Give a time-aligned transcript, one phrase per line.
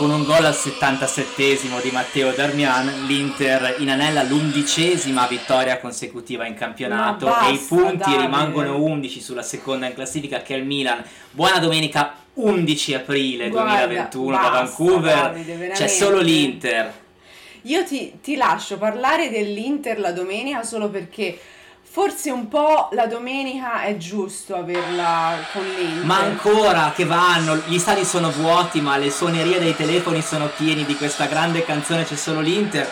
[0.00, 7.26] con un gol al 77esimo di Matteo Darmian, l'Inter inanella l'undicesima vittoria consecutiva in campionato
[7.26, 8.20] Ma e i basta, punti Davide.
[8.22, 11.04] rimangono 11 sulla seconda in classifica che è il Milan.
[11.30, 15.14] Buona domenica 11 aprile Guarda, 2021 da basta, Vancouver.
[15.32, 16.94] Davide, C'è solo l'Inter.
[17.64, 21.38] Io ti, ti lascio parlare dell'Inter la domenica solo perché
[21.82, 26.04] forse un po' la domenica è giusto averla con l'Inter.
[26.04, 30.84] Ma ancora che vanno, gli stadi sono vuoti, ma le suonerie dei telefoni sono pieni
[30.84, 32.88] di questa grande canzone C'è solo l'Inter.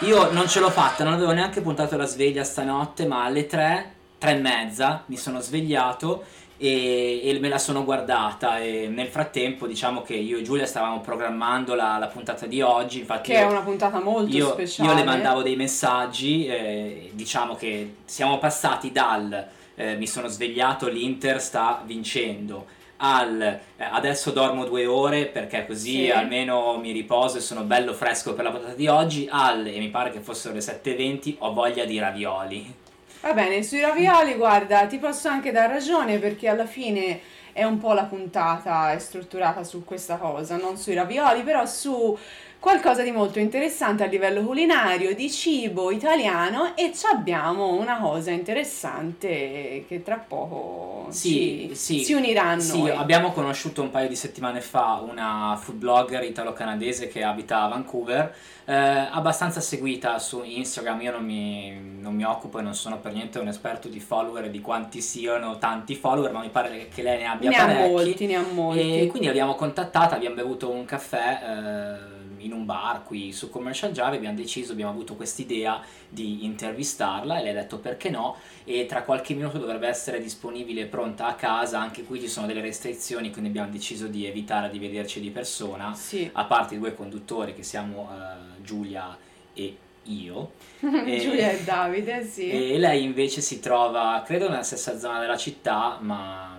[0.00, 3.94] Io non ce l'ho fatta, non avevo neanche puntato la sveglia stanotte, ma alle 3,
[4.18, 6.24] 3 e mezza mi sono svegliato
[6.58, 11.00] e, e me la sono guardata e nel frattempo diciamo che io e Giulia stavamo
[11.00, 14.90] programmando la, la puntata di oggi, infatti Che è io- una puntata molto io, speciale.
[14.90, 20.88] io le mandavo dei messaggi, eh, diciamo che siamo passati dal eh, mi sono svegliato,
[20.88, 22.66] l'Inter sta vincendo,
[22.96, 23.60] al eh,
[23.92, 26.10] adesso dormo due ore perché così Sì.
[26.10, 29.88] almeno mi riposo e sono bello fresco per la puntata di oggi, al, e mi
[29.90, 32.74] pare che fossero le 7.20, ho voglia di ravioli.
[33.20, 37.20] Va bene, sui ravioli, guarda, ti posso anche dar ragione perché alla fine
[37.52, 42.16] è un po' la puntata è strutturata su questa cosa, non sui ravioli, però su
[42.60, 49.84] qualcosa di molto interessante a livello culinario, di cibo italiano e abbiamo una cosa interessante
[49.86, 52.04] che tra poco Sì, ci- sì.
[52.04, 52.90] si unirà a Sì, noi.
[52.90, 58.34] abbiamo conosciuto un paio di settimane fa una food blogger italo-canadese che abita a Vancouver,
[58.64, 63.12] eh, abbastanza seguita su Instagram, io non mi, non mi occupo e non sono per
[63.12, 67.02] niente un esperto di follower e di quanti siano tanti follower, ma mi pare che
[67.02, 67.88] lei ne abbia ne ha parecchi.
[67.90, 69.00] molti, ne ha molti.
[69.00, 73.92] E quindi l'abbiamo contattata, abbiamo bevuto un caffè eh, in un bar qui su Commercial
[73.92, 78.86] Java, abbiamo deciso, abbiamo avuto quest'idea di intervistarla e lei ha detto perché no e
[78.86, 82.60] tra qualche minuto dovrebbe essere disponibile e pronta a casa, anche qui ci sono delle
[82.60, 86.28] restrizioni, quindi abbiamo deciso di evitare di vederci di persona, Sì.
[86.32, 89.16] a parte i due conduttori che siamo eh, Giulia
[89.54, 90.52] e io.
[90.80, 92.50] E- Giulia e Davide, sì.
[92.50, 96.57] E lei invece si trova, credo, nella stessa zona della città, ma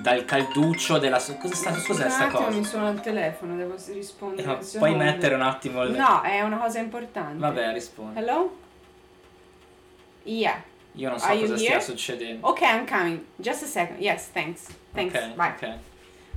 [0.00, 1.16] dal calduccio della...
[1.18, 2.50] Cosa sta, cos'è sta cosa?
[2.50, 4.42] mi suona il telefono, devo rispondere.
[4.48, 4.96] Eh, un Puoi secondo.
[4.96, 5.92] mettere un attimo il...
[5.92, 7.38] No, è una cosa importante.
[7.38, 8.18] Vabbè, rispondi.
[8.18, 8.56] Hello?
[10.24, 10.62] Yeah.
[10.92, 11.80] Io non so Are cosa stia here?
[11.80, 12.46] succedendo.
[12.48, 13.24] Ok, I'm coming.
[13.36, 14.00] Just a second.
[14.00, 14.66] Yes, thanks.
[14.92, 15.14] Thanks.
[15.14, 15.50] Ok, Vai.
[15.50, 15.74] ok.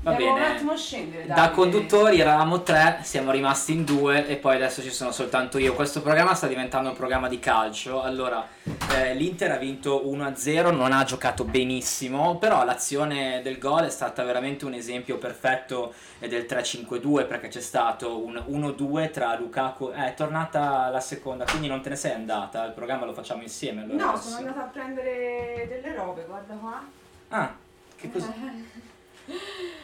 [0.02, 0.56] Va Devo un bene.
[0.56, 1.26] attimo scendere.
[1.26, 1.54] Da Davide.
[1.56, 5.74] conduttori eravamo tre, siamo rimasti in due e poi adesso ci sono soltanto io.
[5.74, 8.02] Questo programma sta diventando un programma di calcio.
[8.02, 8.48] Allora,
[8.94, 14.24] eh, l'Inter ha vinto 1-0, non ha giocato benissimo, però l'azione del gol è stata
[14.24, 19.92] veramente un esempio perfetto eh, del 3-5-2 perché c'è stato un 1-2 tra Lukaku.
[19.94, 22.64] Eh, è tornata la seconda, quindi non te ne sei andata.
[22.64, 24.06] Il programma lo facciamo insieme allora.
[24.06, 24.30] No, adesso.
[24.30, 26.82] sono andata a prendere delle robe, guarda qua.
[27.30, 27.54] Ah,
[27.98, 28.34] che cosa?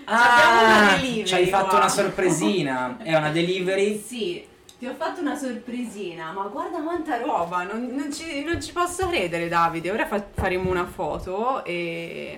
[0.06, 1.78] Ah, ci hai fatto qua.
[1.78, 2.98] una sorpresina.
[2.98, 4.02] È una delivery.
[4.06, 4.46] Sì,
[4.78, 9.08] ti ho fatto una sorpresina, ma guarda quanta roba, non, non ci, non ci posso
[9.08, 9.92] credere Davide.
[9.92, 12.38] Ora fa- faremo una foto e...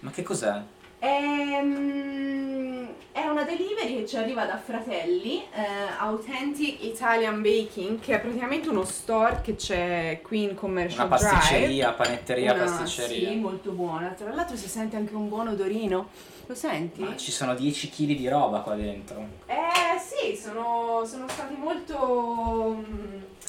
[0.00, 0.62] Ma che cos'è?
[1.00, 2.75] Ehm,
[3.12, 5.64] È una delivery che ci arriva da Fratelli, eh,
[5.98, 11.30] Authentic Italian Baking, che è praticamente uno store che c'è qui in Commercial Una Drive.
[11.32, 13.28] pasticceria, panetteria, Una- pasticceria.
[13.30, 14.08] Sì, molto buona.
[14.08, 16.08] Tra l'altro si sente anche un buon odorino.
[16.48, 17.00] Lo senti?
[17.00, 19.26] Ma ci sono 10 kg di roba qua dentro.
[19.46, 22.84] Eh sì, sono, sono stati molto...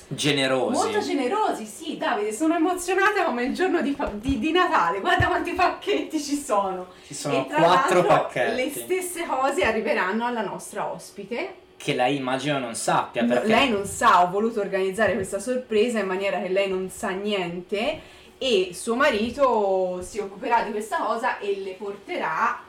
[0.09, 0.73] Generosi.
[0.73, 5.01] Molto generosi, sì, Davide, sono emozionata come il giorno di, di- di Natale.
[5.01, 6.87] Guarda quanti pacchetti ci sono.
[7.05, 8.55] Ci sono tra 4 l'altro pacchetti.
[8.55, 11.55] Le stesse cose arriveranno alla nostra ospite.
[11.75, 13.47] Che lei immagino non sappia perché.
[13.47, 17.99] Lei non sa, ho voluto organizzare questa sorpresa in maniera che lei non sa niente
[18.37, 22.63] e suo marito si occuperà di questa cosa e le porterà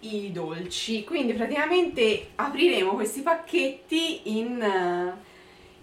[0.00, 1.04] i dolci.
[1.04, 5.14] Quindi praticamente apriremo questi pacchetti in,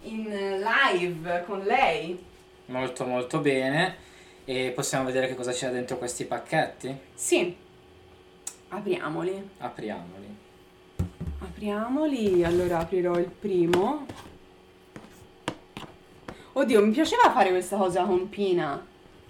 [0.09, 2.23] in live con lei.
[2.65, 4.05] Molto molto bene.
[4.45, 6.97] E possiamo vedere che cosa c'è dentro questi pacchetti?
[7.13, 7.55] Sì,
[8.69, 9.49] apriamoli.
[9.57, 10.37] Apriamoli.
[11.39, 14.05] Apriamoli, allora aprirò il primo.
[16.53, 18.83] Oddio, mi piaceva fare questa cosa con Pina,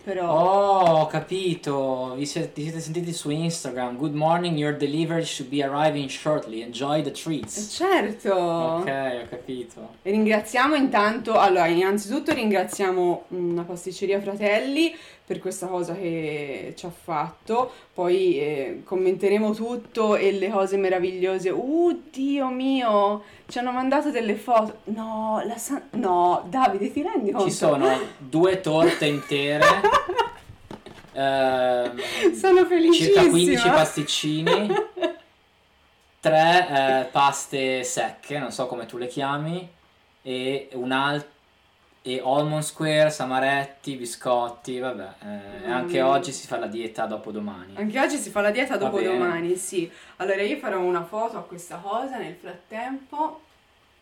[0.08, 0.32] però...
[0.32, 2.14] Oh, ho capito.
[2.16, 3.98] Vi siete, vi siete sentiti su Instagram.
[3.98, 6.62] Good morning, your delivery should be arriving shortly.
[6.62, 7.76] Enjoy the treats.
[7.76, 8.34] Certo!
[8.34, 9.96] Ok, ho capito.
[10.04, 14.96] E Ringraziamo intanto, allora innanzitutto ringraziamo una pasticceria Fratelli
[15.28, 21.50] per questa cosa che ci ha fatto, poi eh, commenteremo tutto e le cose meravigliose.
[21.50, 24.78] Uh, Dio mio, ci hanno mandato delle foto.
[24.86, 27.50] No, la san- no, Davide, ti rendi conto?
[27.50, 29.66] Ci sono due torte intere.
[31.12, 33.24] ehm, Sono felicissima.
[33.24, 34.68] circa 15 pasticcini.
[36.22, 39.70] tre eh, paste secche, non so come tu le chiami,
[40.22, 41.36] e un altro
[42.08, 45.10] e Almond Square, Samaretti, biscotti, vabbè,
[45.66, 46.06] eh, anche Mm.
[46.06, 47.74] oggi si fa la dieta dopo domani.
[47.76, 49.92] Anche oggi si fa la dieta dopo domani, sì.
[50.18, 53.42] Allora io farò una foto a questa cosa nel frattempo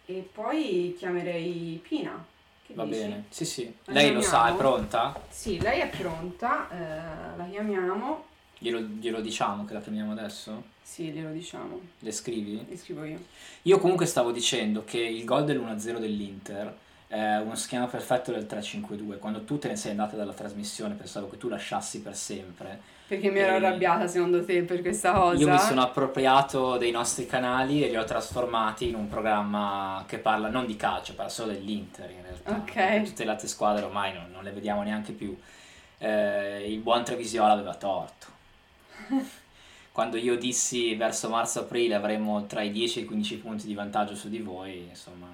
[0.05, 2.23] e poi chiamerei Pina.
[2.67, 2.99] Che Va dici?
[2.99, 3.75] bene, sì sì.
[3.85, 4.57] La Lei lo sa, è chiamiamo?
[4.57, 5.21] pronta?
[5.29, 8.25] Sì, lei è pronta, eh, la chiamiamo.
[8.59, 10.61] Glielo, glielo diciamo che la chiamiamo adesso?
[10.83, 11.79] Sì, glielo diciamo.
[11.99, 12.63] Le scrivi?
[12.69, 13.19] Li scrivo io.
[13.63, 19.19] Io comunque stavo dicendo che il gol dell'1-0 dell'Inter è uno schema perfetto del 3-5-2.
[19.19, 22.93] Quando tu te ne sei andata dalla trasmissione pensavo che tu lasciassi per sempre.
[23.07, 25.39] Perché mi ero Eh, arrabbiata secondo te per questa cosa?
[25.39, 30.17] Io mi sono appropriato dei nostri canali e li ho trasformati in un programma che
[30.17, 32.55] parla non di calcio, parla solo dell'Inter in realtà.
[32.55, 32.73] Ok.
[32.73, 35.37] Perché Tutte le altre squadre ormai non, non le vediamo neanche più.
[35.99, 38.27] Eh, il buon Trevisiola aveva torto.
[39.91, 44.13] Quando io dissi verso marzo-aprile avremo tra i 10 e i 15 punti di vantaggio
[44.15, 45.27] su di voi, insomma,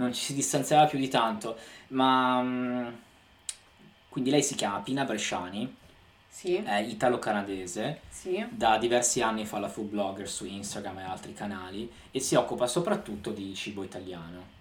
[0.00, 1.56] non ci si distanziava più di tanto.
[1.88, 2.88] Ma mm,
[4.08, 5.76] quindi lei si chiama Pina Bresciani,
[6.28, 8.44] Sì, è italo-canadese sì.
[8.48, 12.66] da diversi anni fa la food blogger su Instagram e altri canali e si occupa
[12.66, 14.58] soprattutto di cibo italiano.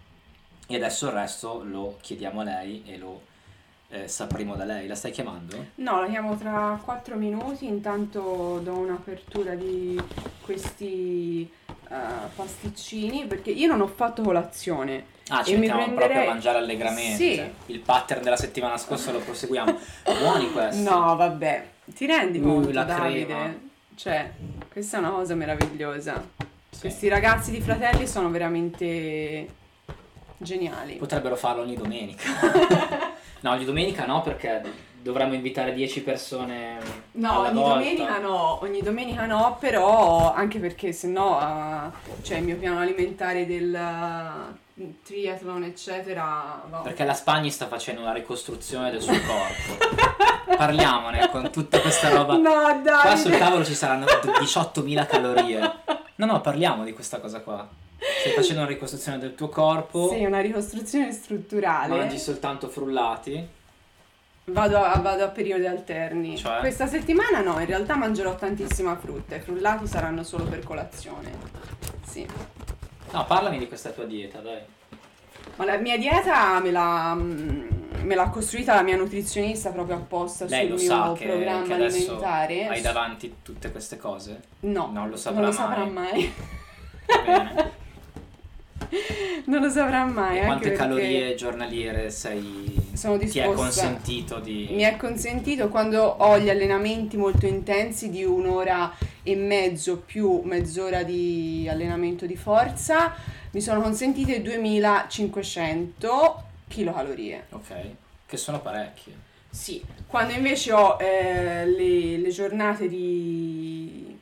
[0.68, 3.22] E adesso il resto lo chiediamo a lei e lo
[3.88, 4.88] eh, sapremo da lei.
[4.88, 5.66] La stai chiamando?
[5.76, 10.00] No, la chiamo tra 4 minuti, intanto do un'apertura di
[10.42, 11.50] questi
[11.90, 11.96] eh,
[12.36, 15.18] pasticcini perché io non ho fatto colazione.
[15.30, 17.16] Ah, ci mettiamo proprio prenderei- a mangiare allegramente.
[17.16, 17.42] Sì.
[17.68, 19.78] Il pattern della settimana scorsa lo proseguiamo.
[20.20, 20.82] Buoni questi.
[20.84, 21.66] No, vabbè,
[21.96, 23.26] ti rendi Uh, conto, la Davide?
[23.26, 23.54] crema.
[23.96, 24.32] Cioè,
[24.72, 26.24] questa è una cosa meravigliosa.
[26.72, 26.80] Sì.
[26.80, 29.48] Questi ragazzi di fratelli sono veramente
[30.38, 30.96] geniali.
[30.96, 32.24] Potrebbero farlo ogni domenica.
[33.42, 34.62] no, ogni domenica no perché
[35.02, 36.78] dovremmo invitare 10 persone
[37.14, 37.74] No, ogni volta.
[37.76, 43.46] domenica no, ogni domenica no, però anche perché sennò eh, cioè il mio piano alimentare
[43.46, 50.18] del eh, triathlon eccetera va- Perché la Spagna sta facendo una ricostruzione del suo corpo.
[50.56, 52.36] Parliamone con tutta questa roba.
[52.38, 55.60] No, Qua sul tavolo ci saranno d- 18.000 calorie.
[56.16, 57.68] No, no, parliamo di questa cosa qua.
[58.22, 61.96] Stai facendo una ricostruzione del tuo corpo, Sì, una ricostruzione strutturale.
[61.96, 63.58] mangi soltanto frullati.
[64.52, 66.38] Vado a, vado a periodi alterni.
[66.38, 66.60] Cioè?
[66.60, 69.36] Questa settimana no, in realtà mangerò tantissima frutta.
[69.36, 71.32] I frullati saranno solo per colazione.
[72.06, 72.26] Sì.
[73.12, 74.60] No, parlami di questa tua dieta, dai.
[75.56, 77.68] Ma la mia dieta me l'ha, mm,
[78.04, 81.66] me l'ha costruita la mia nutrizionista proprio apposta Lei sul lo mio sa che, programma
[81.66, 82.68] che alimentare.
[82.68, 84.42] hai davanti tutte queste cose?
[84.62, 85.92] No, Non lo saprà non lo saprà mai.
[85.92, 86.34] mai.
[87.08, 87.72] Va bene.
[89.46, 90.38] non lo saprà mai.
[90.40, 92.79] E quante perché calorie giornaliere sei...
[92.94, 93.84] Sono ti è disposta.
[93.84, 94.68] consentito di...
[94.72, 98.94] Mi è consentito quando ho gli allenamenti molto intensi di un'ora
[99.24, 103.14] e mezzo più mezz'ora di allenamento di forza,
[103.52, 107.44] mi sono consentite 2500 kcal.
[107.50, 107.74] Ok,
[108.26, 109.28] che sono parecchie.
[109.50, 114.16] Sì, quando invece ho eh, le, le giornate di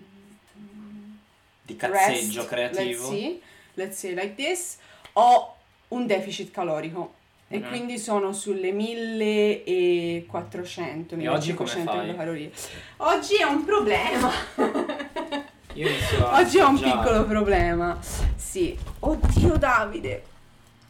[1.63, 3.09] Di cazzeggio rest, creativo.
[3.09, 3.41] Let's see,
[3.73, 4.77] let's say like this,
[5.13, 5.55] ho
[5.89, 7.15] un deficit calorico.
[7.49, 7.67] E Mhm.
[7.69, 12.13] quindi sono sulle 1400 E oggi come 1500 fai?
[12.15, 12.51] calorie.
[12.97, 14.29] Oggi è un problema.
[15.73, 17.97] Io inizio a Oggi ho un piccolo problema.
[18.35, 18.77] Sì.
[18.99, 20.23] Oddio Davide.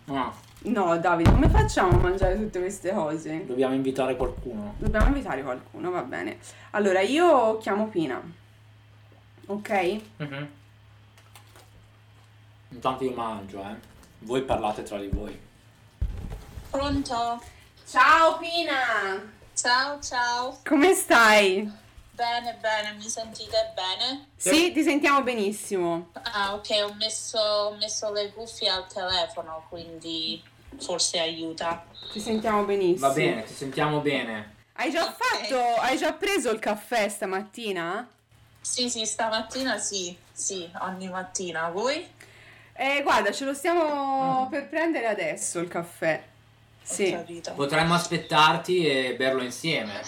[0.08, 3.46] Ah, No, Davide, come facciamo a mangiare tutte queste cose?
[3.46, 4.74] dobbiamo invitare qualcuno.
[4.80, 6.38] Dobbiamo invitare qualcuno, va bene.
[6.72, 8.20] Allora, io chiamo Pina.
[9.46, 10.00] Ok?
[10.18, 10.48] Mhm.
[12.70, 13.76] Intanto io mangio, eh.
[14.20, 15.40] Voi parlate tra di voi.
[16.78, 17.42] Pronto?
[17.90, 19.20] Ciao Pina!
[19.56, 20.60] Ciao, ciao.
[20.64, 21.68] Come stai?
[22.12, 24.28] Bene, bene, mi sentite bene?
[24.36, 26.12] Sì, ti sentiamo benissimo.
[26.34, 30.40] Ah, ok, ho messo, ho messo le cuffie al telefono, quindi
[30.80, 31.84] forse aiuta.
[32.12, 33.08] Ti sentiamo benissimo.
[33.08, 34.58] Va bene, ti sentiamo bene.
[34.74, 35.16] Hai già Ok.
[35.18, 38.08] fatto, hai già preso il caffè stamattina?
[38.62, 41.70] Sì, sì, stamattina sì, sì, ogni mattina.
[41.72, 42.08] Voi?
[42.74, 44.50] Eh, guarda, ce lo stiamo Mm.
[44.52, 46.36] per prendere adesso il caffè.
[46.88, 47.12] Sì.
[47.12, 47.54] capito.
[47.54, 50.02] Potremmo aspettarti e berlo insieme.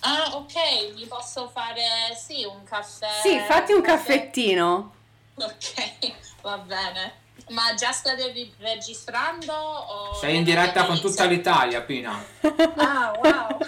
[0.00, 1.82] Ah, ok, mi posso fare,
[2.16, 3.20] sì, un caffè.
[3.22, 4.94] Sì, fatti un caffettino.
[5.36, 7.20] Ok, va bene.
[7.48, 9.52] Ma già state registrando?
[9.52, 12.22] O Sei in diretta con tutta l'Italia, Pina.
[12.76, 13.58] Ah, wow.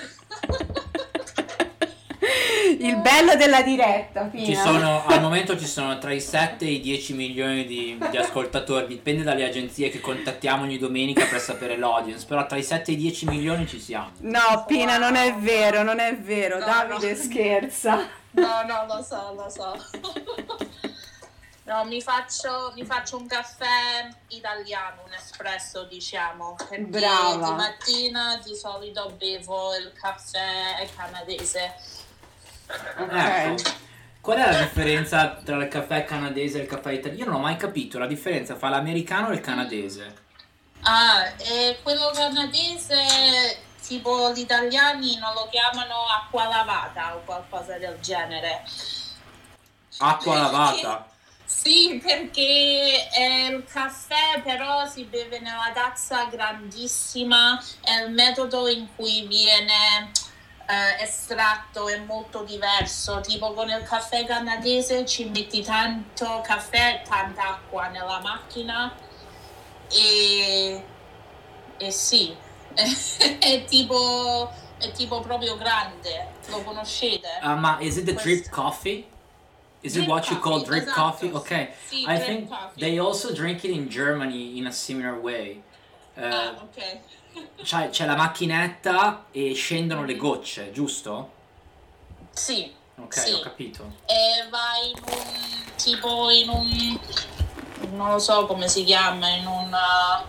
[2.81, 7.15] Il bello della diretta, sono, al momento ci sono tra i 7 e i 10
[7.15, 12.47] milioni di, di ascoltatori, dipende dalle agenzie che contattiamo ogni domenica per sapere l'audience, però
[12.47, 14.11] tra i 7 e i 10 milioni ci siamo.
[14.21, 16.59] No, Pina, non è vero, non è vero.
[16.59, 17.17] No, Davide no.
[17.17, 18.09] scherza.
[18.33, 19.77] No, no, lo so, lo so.
[21.67, 26.57] No, mi faccio, mi faccio un caffè italiano, un espresso, diciamo.
[26.57, 27.49] Perché Brava.
[27.49, 31.75] di mattina di solito bevo il caffè canadese.
[32.67, 33.83] Ecco.
[34.21, 37.19] Qual è la differenza tra il caffè canadese e il caffè italiano?
[37.19, 40.15] Io non ho mai capito la differenza fra l'americano e il canadese.
[40.81, 47.99] Ah, e quello canadese, tipo gli italiani non lo chiamano acqua lavata o qualcosa del
[48.01, 48.63] genere.
[49.99, 51.07] Acqua lavata.
[51.45, 58.89] Sì, perché eh, il caffè però si beve nella tazza grandissima e il metodo in
[58.97, 60.11] cui viene
[60.67, 63.21] eh, estratto è molto diverso.
[63.21, 68.95] Tipo con il caffè canadese ci metti tanto caffè e tanta acqua nella macchina
[69.91, 70.85] e,
[71.77, 72.35] e sì,
[72.75, 76.33] è tipo, è tipo proprio grande.
[76.49, 77.29] Lo conoscete?
[77.43, 78.51] Uh, ma is it the drip Questo.
[78.51, 79.07] coffee?
[79.83, 81.01] Is it Drip what you call coffee, drip esatto.
[81.01, 81.31] coffee?
[81.33, 81.69] Okay.
[81.87, 82.81] Sì, I think coffee.
[82.81, 85.63] they also drink it in Germany in a similar way.
[86.17, 87.01] Uh, Ah, ok.
[87.63, 91.31] C'è, c'è la macchinetta e scendono le gocce, giusto?
[92.33, 92.73] Sì.
[92.97, 93.33] Ok, Sì.
[93.33, 93.93] ho capito.
[94.07, 96.99] e vai in un tipo in un
[97.97, 100.29] non lo so come si chiama in un uh,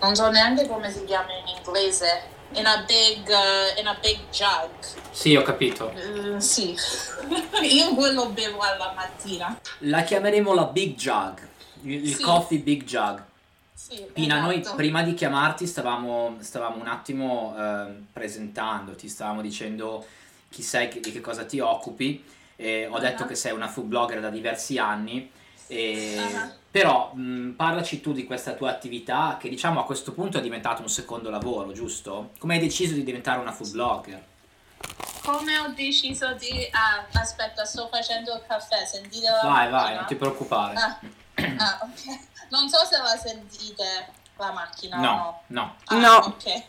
[0.00, 4.18] non so neanche come si chiama in inglese in a big uh, in a big
[4.30, 4.70] jug
[5.10, 5.92] Sì, ho capito.
[5.94, 6.74] Uh, sì
[7.62, 11.46] io quello bevo alla mattina La chiameremo la Big Jug.
[11.82, 12.22] Il, il Sì.
[12.22, 13.22] coffee Big Jug.
[13.74, 14.76] Sì, Pina, noi esatto.
[14.76, 20.04] prima di chiamarti stavamo, stavamo un attimo ehm, presentandoti, stavamo dicendo
[20.48, 22.24] chi sei, che- di che cosa ti occupi.
[22.56, 23.26] E ho detto Ah.
[23.26, 25.30] che sei una food blogger da diversi anni.
[25.66, 26.52] e- Ah.
[26.70, 30.82] Però mh, parlaci tu di questa tua attività che diciamo a questo punto è diventato
[30.82, 32.30] un secondo lavoro, giusto?
[32.38, 34.24] Come hai deciso di diventare una food blogger?
[35.22, 40.04] come ho deciso di ah, aspetta sto facendo il caffè sentite la Vai, vai, non
[40.04, 40.74] ti preoccupare.
[40.76, 40.98] ah,
[41.58, 42.18] ah, ok
[42.50, 45.76] non so se la sentite la macchina o No, no no.
[45.86, 46.16] Ah, No.
[46.26, 46.62] ok.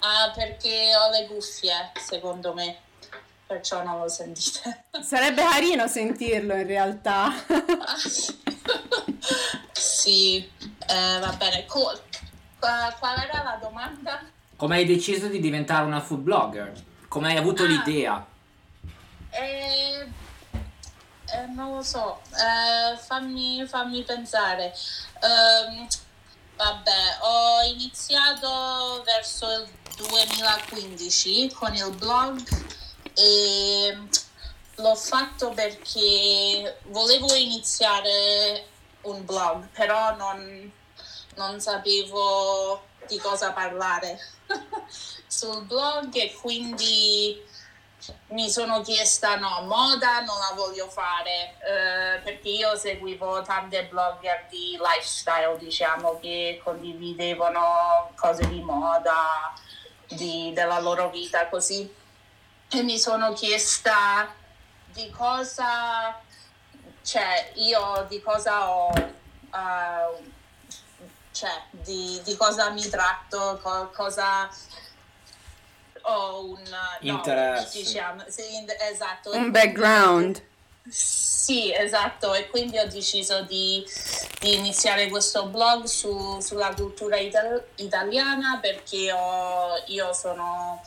[0.00, 2.76] Ah, perché ho le cuffie, secondo me.
[3.46, 4.84] Perciò non lo sentite.
[5.02, 7.26] Sarebbe carino sentirlo in realtà.
[7.26, 8.36] Ah, sì.
[9.72, 10.50] sì,
[10.88, 11.64] eh, va bene.
[11.66, 11.98] Co-
[12.58, 14.20] qua- qual era la domanda?
[14.56, 16.72] Come hai deciso di diventare una food blogger?
[17.08, 17.66] Come hai avuto Ah.
[17.66, 18.26] l'idea?
[19.30, 20.06] Eh,
[21.34, 24.74] eh, non lo so, Eh, fammi, fammi pensare.
[25.20, 25.86] Ehm,
[26.56, 32.40] vabbè, ho iniziato verso il 2015 con il blog
[33.14, 33.98] e
[34.76, 38.66] l'ho fatto perché volevo iniziare
[39.02, 40.72] un blog, però non,
[41.36, 44.18] non sapevo di cosa parlare
[45.26, 47.42] sul blog e quindi
[48.28, 54.46] mi sono chiesta no, moda non la voglio fare eh, perché io seguivo tante blogger
[54.50, 59.52] di lifestyle diciamo che condividevano cose di moda
[60.08, 61.92] di- della loro vita così.
[62.70, 64.32] E mi sono chiesta
[64.86, 66.20] di cosa
[67.02, 70.32] cioè io di cosa ho eh,
[71.32, 74.48] cioè di, di cosa mi tratto co- cosa
[76.06, 76.62] ho un
[77.00, 77.78] Interesse.
[77.78, 80.42] diciamo esatto Un background.
[80.86, 83.84] sì, esatto, e quindi ho deciso di,
[84.40, 90.82] di iniziare questo blog su- sulla cultura ital- italiana perché ho- io sono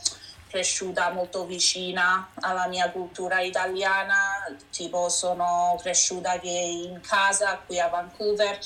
[0.48, 7.88] cresciuta molto vicina alla mia cultura italiana, tipo sono cresciuta che in casa qui a
[7.88, 8.58] Vancouver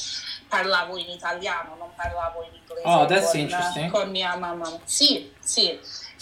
[0.48, 3.90] parlavo in italiano, non parlavo in inglese Oh, that's con, interesting.
[3.90, 4.78] con mia mamma.
[4.84, 5.78] Sì, sì.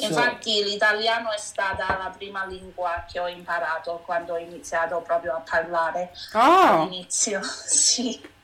[0.06, 5.42] Infatti l'italiano è stata la prima lingua che ho imparato quando ho iniziato proprio a
[5.48, 8.38] parlare Oh, all'inizio, sì.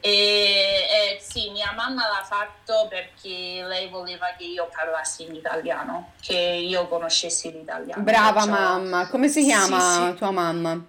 [0.00, 6.12] E, e sì, mia mamma l'ha fatto perché lei voleva che io parlassi in italiano,
[6.20, 8.02] che io conoscessi l'italiano.
[8.02, 9.08] brava perciò- mamma.
[9.08, 10.14] Come si chiama Sì, sì.
[10.14, 10.80] tua mamma?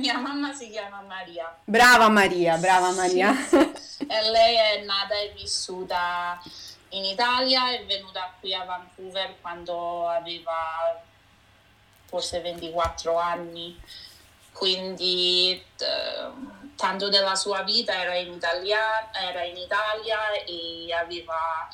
[0.00, 1.54] Mia mamma si chiama Maria.
[1.64, 3.30] Brava Maria, brava Maria.
[4.10, 6.40] E lei è nata e vissuta
[6.90, 11.02] in Italia, è venuta qui a Vancouver quando aveva
[12.06, 13.80] forse 24 anni,
[14.52, 16.30] quindi eh,
[16.74, 21.68] tanto della sua vita era in, Italia, era in Italia e aveva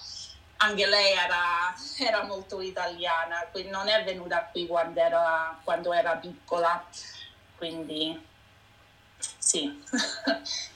[0.58, 6.16] anche lei era, era molto italiana, quindi non è venuta qui quando era, quando era
[6.16, 6.85] piccola,
[7.56, 8.25] quindi
[9.38, 9.82] sì.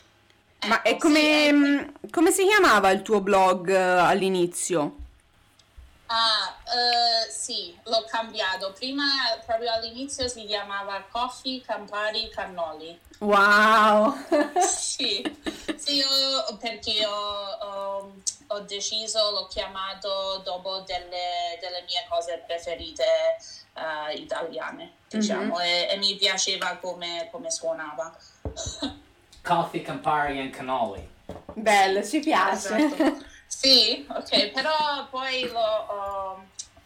[0.66, 4.96] Ma e Ecco, come, sì, come si chiamava il tuo blog eh, all'inizio?
[6.12, 8.72] Ah, eh, sì, l'ho cambiato.
[8.72, 9.04] Prima,
[9.46, 12.98] proprio all'inizio, si chiamava Coffee Campari Cannoli.
[13.20, 14.16] Wow!
[14.58, 15.22] sì,
[15.76, 16.08] sì io,
[16.58, 18.12] perché ho, ho,
[18.48, 23.04] ho, deciso, l'ho chiamato dopo delle, delle mie cose preferite
[23.74, 25.64] uh, italiane, diciamo, mm-hmm.
[25.64, 28.12] e, e, mi piaceva come, come suonava.
[29.42, 31.08] Coffee, Campari and Cannoli.
[31.54, 32.76] Bello, ci piace.
[32.76, 33.28] Esatto.
[33.50, 36.40] Sì, ok, però poi l'ho,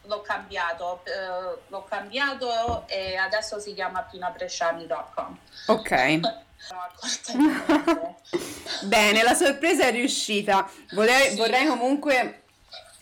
[0.07, 5.39] l'ho cambiato, uh, l'ho cambiato e adesso si chiama pinabresciani.com.
[5.67, 6.21] Ok.
[8.85, 10.69] Bene, la sorpresa è riuscita.
[10.93, 11.37] Vorrei, sì.
[11.37, 12.45] vorrei comunque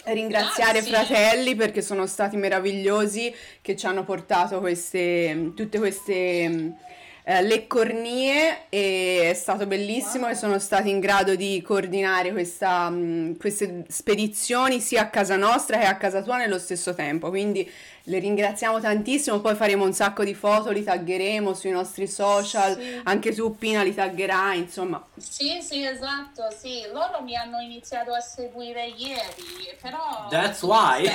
[0.04, 3.32] ringraziare i fratelli perché sono stati meravigliosi
[3.62, 6.74] che ci hanno portato queste, tutte queste
[7.24, 10.32] eh, le cornie e è stato bellissimo wow.
[10.32, 15.36] e sono stati in grado di coordinare questa, mh, mm, queste spedizioni sia a casa
[15.36, 17.28] nostra che a casa tua nello stesso tempo.
[17.28, 17.70] Quindi
[18.04, 23.00] le ringraziamo tantissimo, poi faremo un sacco di foto, li taggeremo sui nostri social, sì.
[23.04, 25.04] anche tu Pina li taggerai, insomma.
[25.16, 30.26] Sì, sì, esatto, sì, loro mi hanno iniziato a seguire ieri, però...
[30.28, 31.08] That's why!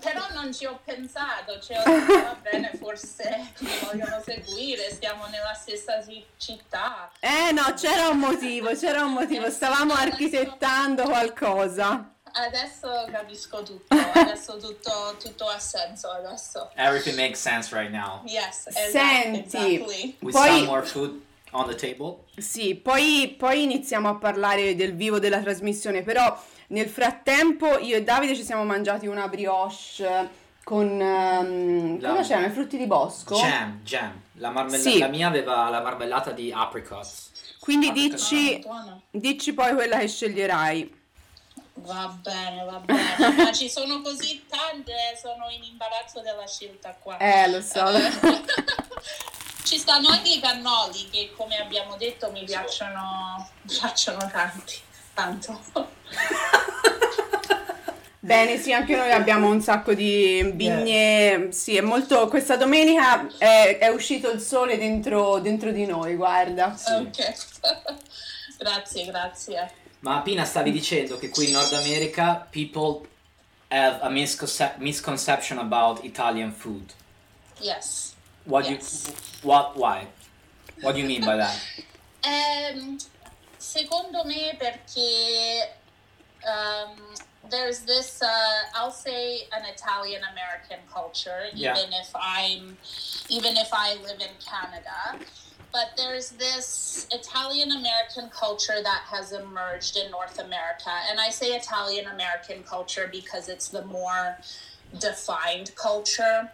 [0.00, 5.26] però non ci ho pensato, cioè ho detto, va bene, forse mi vogliono seguire, stiamo
[5.26, 6.04] nella stessa
[6.36, 7.10] città.
[7.20, 12.12] Eh no, c'era un motivo, c'era un motivo, stavamo architettando qualcosa
[12.46, 16.70] adesso capisco tutto, adesso tutto, tutto, ha senso adesso.
[16.74, 18.22] Everything makes sense right now.
[18.24, 20.16] Yes, Senti, exactly.
[20.20, 22.24] With poi, some more food on the table.
[22.36, 28.02] Sì, poi, poi iniziamo a parlare del vivo della trasmissione, però nel frattempo io e
[28.02, 33.36] Davide ci siamo mangiati una brioche con um, la, cosa c'erano i frutti di bosco?
[33.36, 34.20] Jam, jam.
[34.34, 34.98] La, marmella- sì.
[34.98, 37.30] la mia aveva la marmellata di apricots.
[37.58, 38.62] Quindi dici,
[39.10, 40.97] dici poi quella che sceglierai.
[41.80, 47.16] Va bene, va bene, ma ci sono così tante, sono in imbarazzo della scelta qua.
[47.18, 47.84] Eh, lo so.
[49.62, 54.80] ci stanno anche i cannoli che, come abbiamo detto, mi piacciono, piacciono tanti,
[55.14, 55.60] tanto.
[58.20, 61.28] Bene, sì, anche noi abbiamo un sacco di vigne.
[61.30, 61.52] Yeah.
[61.52, 62.28] Sì, è molto.
[62.28, 66.76] Questa domenica è, è uscito il sole dentro, dentro, di noi, guarda.
[66.76, 66.92] Sì.
[66.92, 67.34] Ok,
[68.58, 69.72] grazie, grazie.
[70.00, 73.08] Ma appena stavi dicendo che qui in Nord America people
[73.70, 76.92] have a misconce- misconception about Italian food.
[77.60, 78.14] Yes.
[78.44, 79.06] What yes.
[79.06, 80.06] you what why?
[80.80, 81.56] What do you mean by that?
[82.20, 82.98] Um,
[83.58, 85.70] secondo me perché
[86.44, 86.98] um,
[87.48, 88.28] there's this uh,
[88.74, 92.00] I'll say an Italian American culture even yeah.
[92.00, 92.76] if I'm
[93.28, 95.24] even if I live in Canada
[95.72, 100.90] but there's this Italian American culture that has emerged in North America.
[101.10, 104.38] And I say Italian American culture because it's the more
[104.98, 106.50] defined culture.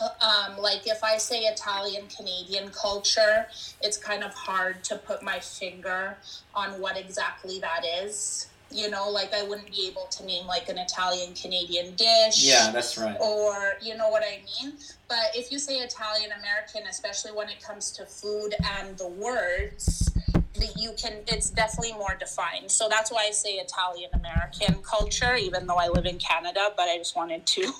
[0.00, 3.46] Um, like if I say Italian Canadian culture,
[3.80, 6.16] it's kind of hard to put my finger
[6.54, 10.68] on what exactly that is you know like i wouldn't be able to name like
[10.68, 13.16] an italian canadian dish yeah that's right.
[13.20, 14.74] or you know what i mean?
[15.08, 20.10] But if you say italian american especially when it comes to food and the words
[20.54, 22.70] that you can it's definitely more defined.
[22.70, 26.88] So that's why i say italian american culture even though i live in canada but
[26.88, 27.72] i just wanted to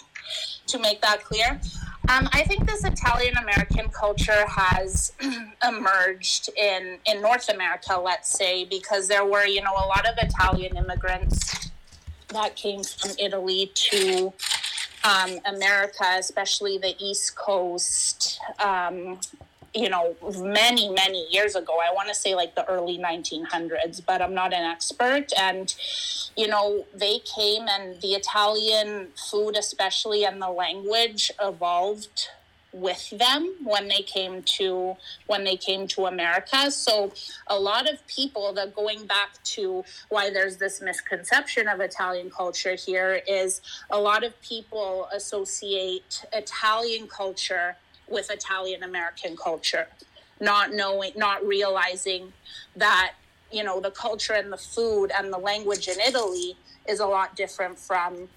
[0.67, 1.61] to make that clear
[2.09, 5.13] um, I think this Italian American culture has
[5.67, 10.15] emerged in, in North America, let's say, because there were, you know, a lot of
[10.19, 11.71] Italian immigrants
[12.29, 14.33] that came from Italy to
[15.05, 19.19] um, America, especially the East Coast, um,
[19.75, 21.79] you know, many, many years ago.
[21.83, 25.33] I want to say like the early 1900s, but I'm not an expert.
[25.37, 25.75] And,
[26.37, 32.29] you know, they came and the Italian food, especially, and the language evolved
[32.73, 34.97] with them when they came to
[35.29, 36.71] when they came to America.
[36.73, 37.13] So
[37.47, 42.75] a lot of people that going back to why there's this misconception of Italian culture
[42.75, 43.61] here is
[43.91, 47.77] a lot of people associate Italian culture
[48.09, 49.89] with Italian American culture,
[50.41, 52.33] not knowing, not realizing
[52.77, 53.13] that,
[53.51, 57.35] you know, the culture and the food and the language in Italy is a lot
[57.37, 58.29] different from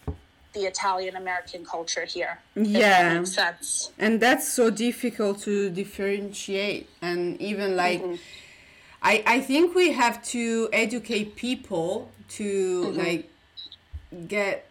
[0.54, 2.40] the Italian American culture here.
[2.56, 3.14] Yeah.
[3.14, 3.92] That sense.
[4.00, 6.90] And that's so difficult to differentiate.
[7.02, 8.16] And even like, mm-hmm.
[9.02, 13.00] I, I think we have to educate people to mm-hmm.
[13.00, 13.30] like
[14.28, 14.68] get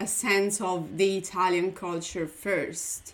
[0.00, 3.12] a sense of the Italian culture 1st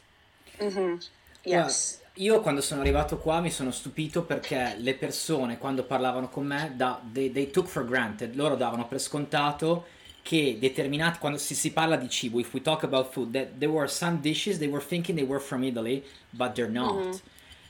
[0.59, 0.97] mm-hmm.
[1.45, 2.01] Yes.
[2.19, 6.73] Io quando sono arrivato qua mi sono stupito perché le persone quando parlavano con me
[6.77, 9.85] da, they, they took for granted, loro davano per scontato
[10.23, 13.71] che determinati quando si, si parla di cibo if we talk about food that there
[13.71, 17.21] were some dishes they were thinking they were from Italy but they're not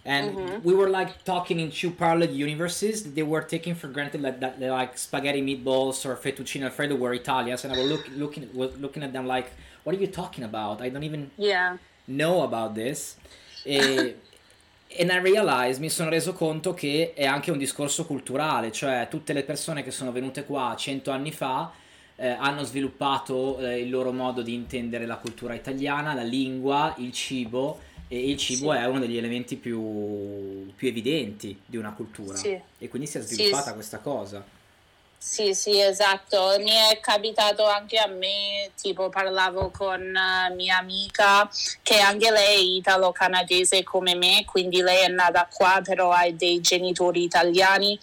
[0.04, 0.06] Mm-hmm.
[0.06, 4.38] and we were like talking in two parallel universes they were taking for granted like
[4.40, 8.48] that that, like spaghetti meatballs or fettuccine alfredo were Italians and I was look, looking
[8.54, 9.50] was looking at them like
[9.82, 11.78] what are you talking about I don't even Yeah.
[12.06, 13.16] know about this
[13.64, 14.16] e,
[14.98, 19.32] and I realized, mi sono reso conto che è anche un discorso culturale, cioè tutte
[19.32, 21.72] le persone che sono venute qua cento anni fa
[22.16, 27.10] eh, hanno sviluppato eh, il loro modo di intendere la cultura italiana, la lingua, il
[27.12, 28.78] cibo e il cibo Sì.
[28.78, 32.56] è uno degli elementi più, più evidenti di una cultura Sì.
[32.78, 33.72] e quindi si è sviluppata sì.
[33.72, 34.44] questa cosa.
[35.26, 36.54] Sì, sì, esatto.
[36.58, 41.50] Mi è capitato anche a me, tipo parlavo con eh, mia amica
[41.82, 46.60] che anche lei è italo-canadese come me, quindi lei è nata qua, però ha dei
[46.60, 47.98] genitori italiani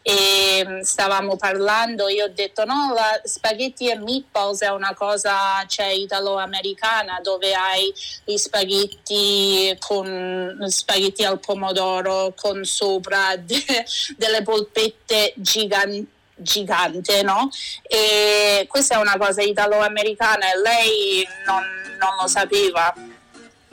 [0.00, 5.64] e mm, stavamo parlando, io ho detto no, la spaghetti e meatballs è una cosa
[5.68, 7.92] cioè, italo-americana dove hai
[8.24, 13.84] gli spaghetti con spaghetti al pomodoro con sopra de-
[14.16, 17.48] delle polpette giganti gigante, no?
[17.82, 21.62] E questa è una cosa italo-americana e lei non,
[21.98, 22.92] non lo sapeva.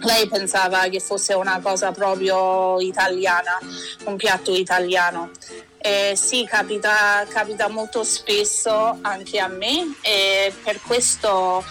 [0.02, 3.58] Lei pensava che fosse una cosa proprio italiana,
[4.06, 5.32] un piatto italiano.
[5.78, 11.64] Eh, sì, capita, capita molto spesso anche a me e per questo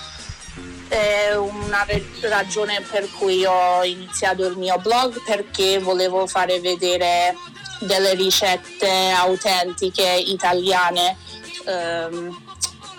[0.88, 1.86] è una
[2.22, 7.34] ragione per cui ho iniziato il mio blog perché volevo fare vedere
[7.80, 11.16] delle ricette autentiche italiane,
[11.66, 12.42] ehm,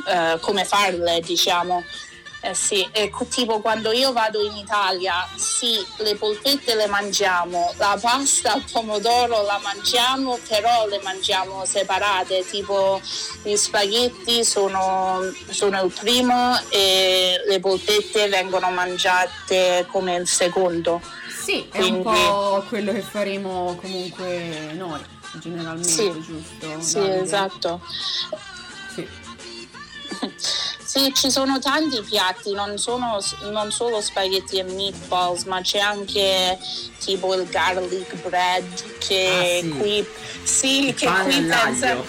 [0.07, 1.83] eh, come farle, diciamo.
[2.41, 7.73] Eh sì, e co- tipo quando io vado in Italia, sì, le polpette le mangiamo,
[7.75, 13.01] la pasta al pomodoro la mangiamo, però le mangiamo separate, tipo
[13.43, 21.01] gli spaghetti sono, sono il primo e le polpette vengono mangiate come il secondo.
[21.49, 24.99] Sì, è un Quindi- po' quello che faremo comunque noi,
[25.41, 26.11] generalmente, Sì.
[26.21, 26.79] giusto?
[26.79, 27.21] Sì, Davide?
[27.21, 27.81] esatto.
[28.93, 29.07] Sì.
[30.85, 33.17] Sì, ci sono tanti piatti, non, sono,
[33.51, 36.59] non solo spaghetti e meatballs, ma c'è anche
[36.99, 39.69] tipo il garlic bread che Ah, sì.
[39.69, 40.07] qui,
[40.43, 42.05] sì, Il che qui all'aglio.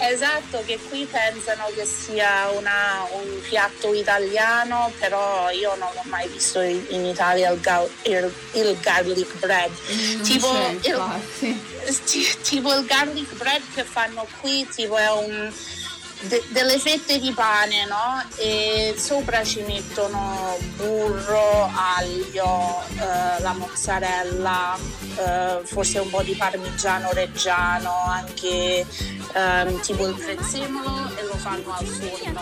[0.00, 6.28] Esatto, che qui pensano che sia una- un piatto italiano, però io non l'ho mai
[6.28, 9.70] visto in, in Italia il, ga- il- il garlic bread.
[10.22, 10.48] Tipo,
[10.84, 15.52] il- tipo il garlic bread che fanno qui tipo è un
[16.22, 24.76] de- delle fette di pane no e sopra ci mettono burro aglio eh, la mozzarella
[25.16, 28.86] eh, forse un po' di parmigiano reggiano anche
[29.34, 32.40] ehm, tipo il prezzemolo e lo fanno al forno.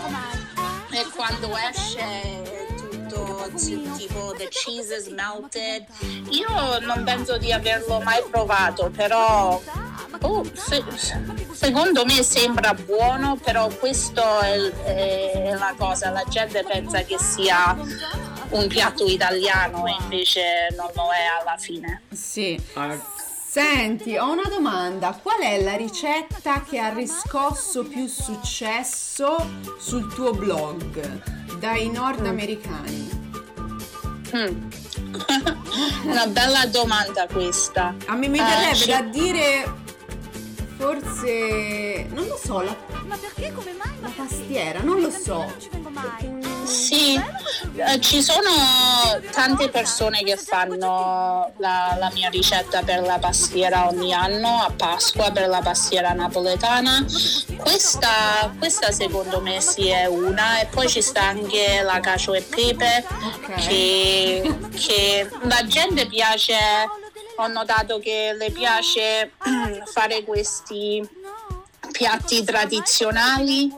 [0.91, 5.85] E quando esce tutto ti- tipo the cheese is melted
[6.29, 9.61] io non penso di averlo mai provato però
[10.21, 10.83] oh, se-
[11.51, 17.75] secondo me sembra buono però questo è, è la cosa la gente pensa che sia
[18.51, 22.59] un piatto italiano e invece non lo è alla fine Sì.
[22.73, 22.95] Ah,
[23.51, 25.17] Senti, ho una domanda.
[25.19, 29.35] Qual è la ricetta che ha riscosso più successo
[29.79, 33.09] sul tuo blog dai nordamericani?
[34.35, 34.69] Mm.
[36.05, 39.73] una bella domanda questa A me mi verrebbe ci- da dire
[40.79, 42.73] forse non lo so, la,
[43.05, 43.91] Ma perché come mai?
[44.01, 45.33] la pastiera, non lo so.
[45.39, 46.47] Non ci vengo mai.
[46.65, 48.49] Sì, eh, ci sono
[49.31, 55.31] tante persone che fanno la, la mia ricetta per la pastiera ogni anno, a Pasqua
[55.31, 57.03] per la pastiera napoletana.
[57.57, 62.41] Questa, questa secondo me sì è una e poi ci sta anche la cacio e
[62.41, 63.67] pepe Ok.
[63.67, 66.55] che, che la gente piace,
[67.39, 69.31] ho notato che le piace
[69.91, 71.07] fare questi
[71.91, 73.73] piatti tradizionali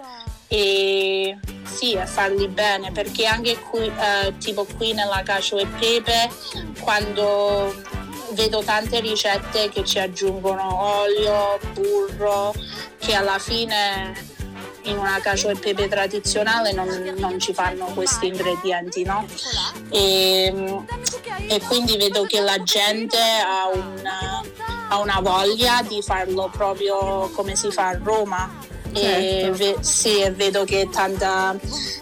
[0.48, 6.30] e sì, farli bene perché anche qui, eh, tipo qui nella cacio e pepe,
[6.82, 7.74] quando
[8.32, 12.54] vedo tante ricette che ci aggiungono olio, burro,
[12.98, 14.31] che alla fine
[14.84, 19.26] in una cacio e pepe tradizionale non, non ci fanno questi ingredienti, no?
[19.90, 20.84] E,
[21.48, 24.42] e quindi vedo che la gente ha una,
[24.90, 28.70] ha una voglia di farlo proprio come si fa a Roma.
[28.94, 29.58] Certo.
[29.58, 31.56] ve- sì, e vedo che tanta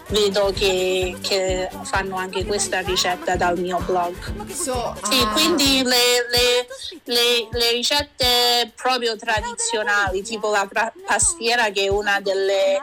[0.08, 4.14] vedo che, che fanno anche questa ricetta dal mio blog.
[4.52, 6.66] So, Sì, ah, quindi le, le-
[7.04, 12.80] le- le ricette proprio tradizionali, tipo la pra- pastiera che è una delle,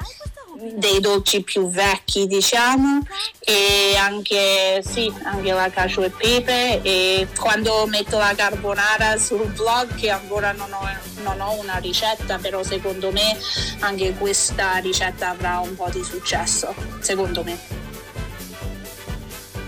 [0.75, 3.01] dei dolci più vecchi diciamo
[3.39, 9.95] e anche, sì, anche la cacio e pepe e quando metto la carbonara sul blog
[9.95, 10.89] che ancora non ho,
[11.21, 13.37] non ho una ricetta però secondo me
[13.79, 17.85] anche questa ricetta avrà un po' di successo secondo me.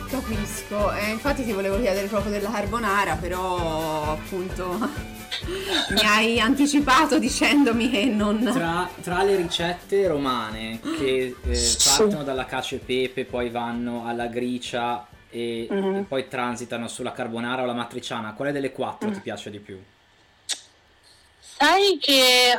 [0.10, 5.19] Capisco, eh, infatti ti volevo chiedere proprio della carbonara, però appunto
[5.90, 8.40] mi hai anticipato dicendomi che non...
[8.54, 14.28] Tra, tra le ricette romane che eh, partono dalla cacio e pepe, poi vanno alla
[14.28, 15.96] gricia e, Mhm.
[15.96, 19.14] e poi transitano sulla carbonara o la matriciana, quale delle quattro Mm.
[19.14, 19.80] ti piace di più?
[21.58, 22.58] Sai che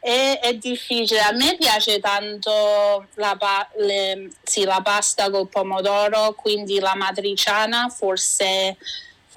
[0.00, 6.34] è, è difficile, a me piace tanto la, pa- le- sì, la pasta col pomodoro,
[6.34, 8.76] quindi la matriciana forse,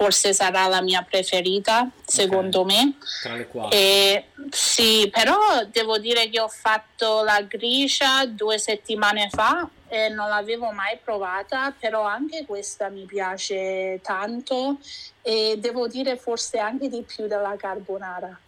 [0.01, 2.97] forse sarà la mia preferita, secondo me.
[3.21, 3.77] Tra le quattro.
[3.77, 5.37] E, sì, però
[5.69, 11.71] devo dire che ho fatto la gricia due settimane fa e non l'avevo mai provata,
[11.79, 14.79] però anche questa mi piace tanto
[15.21, 18.39] e devo dire forse anche di più della carbonara.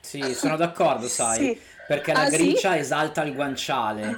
[0.00, 1.60] Sì, sono d'accordo, sai, Sì.
[1.88, 2.36] perché la Ah, sì?
[2.36, 4.16] gricia esalta il guanciale.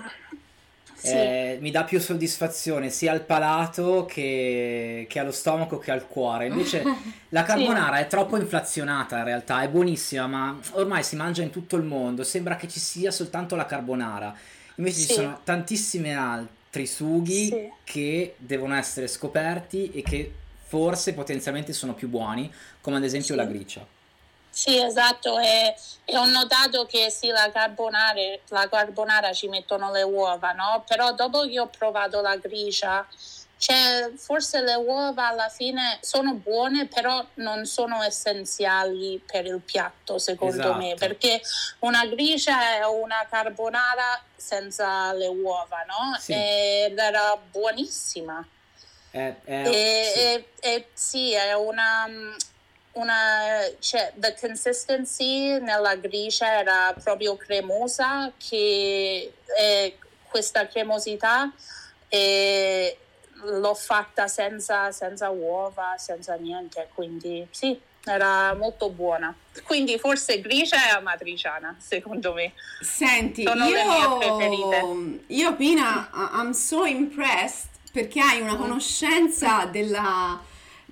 [1.03, 1.09] Sì.
[1.17, 6.47] Eh, mi dà più soddisfazione sia al palato che, che allo stomaco che al cuore.
[6.47, 6.85] Invece
[7.31, 11.75] la carbonara è troppo inflazionata in realtà, è buonissima, ma ormai si mangia in tutto
[11.77, 14.33] il mondo, sembra che ci sia soltanto la carbonara.
[14.77, 15.13] Invece ci Sì.
[15.15, 17.69] sono tantissimi altri sughi Sì.
[17.85, 20.33] che devono essere scoperti e che
[20.67, 23.37] forse potenzialmente sono più buoni, come ad esempio Sì.
[23.37, 23.87] la gricia.
[24.55, 30.03] Sì, esatto, e, e ho notato che sì, la carbonara, la carbonara ci mettono le
[30.03, 30.85] uova, no?
[30.87, 33.07] Però dopo che ho provato la gricia,
[33.57, 40.19] cioè, forse le uova alla fine sono buone, però non sono essenziali per il piatto,
[40.19, 41.07] secondo me, Esatto.
[41.07, 41.41] perché
[41.79, 46.15] una gricia è una carbonara senza le uova, no?
[46.21, 46.33] Sì.
[46.35, 48.47] Ed era buonissima.
[49.13, 50.19] È- è- E, sì.
[50.21, 52.07] e- e sì, è una,
[52.93, 61.51] una cioè, the consistency nella gricia era proprio cremosa, che eh, questa cremosità
[62.09, 62.97] eh,
[63.45, 69.35] l'ho fatta senza, senza uova, senza niente, quindi sì, era molto buona.
[69.65, 72.53] Quindi forse gricia e amatriciana, secondo me.
[72.81, 74.77] Senti, Sono le mie preferite.
[74.77, 80.41] io, io Pina, I'm so impressed perché hai una conoscenza della,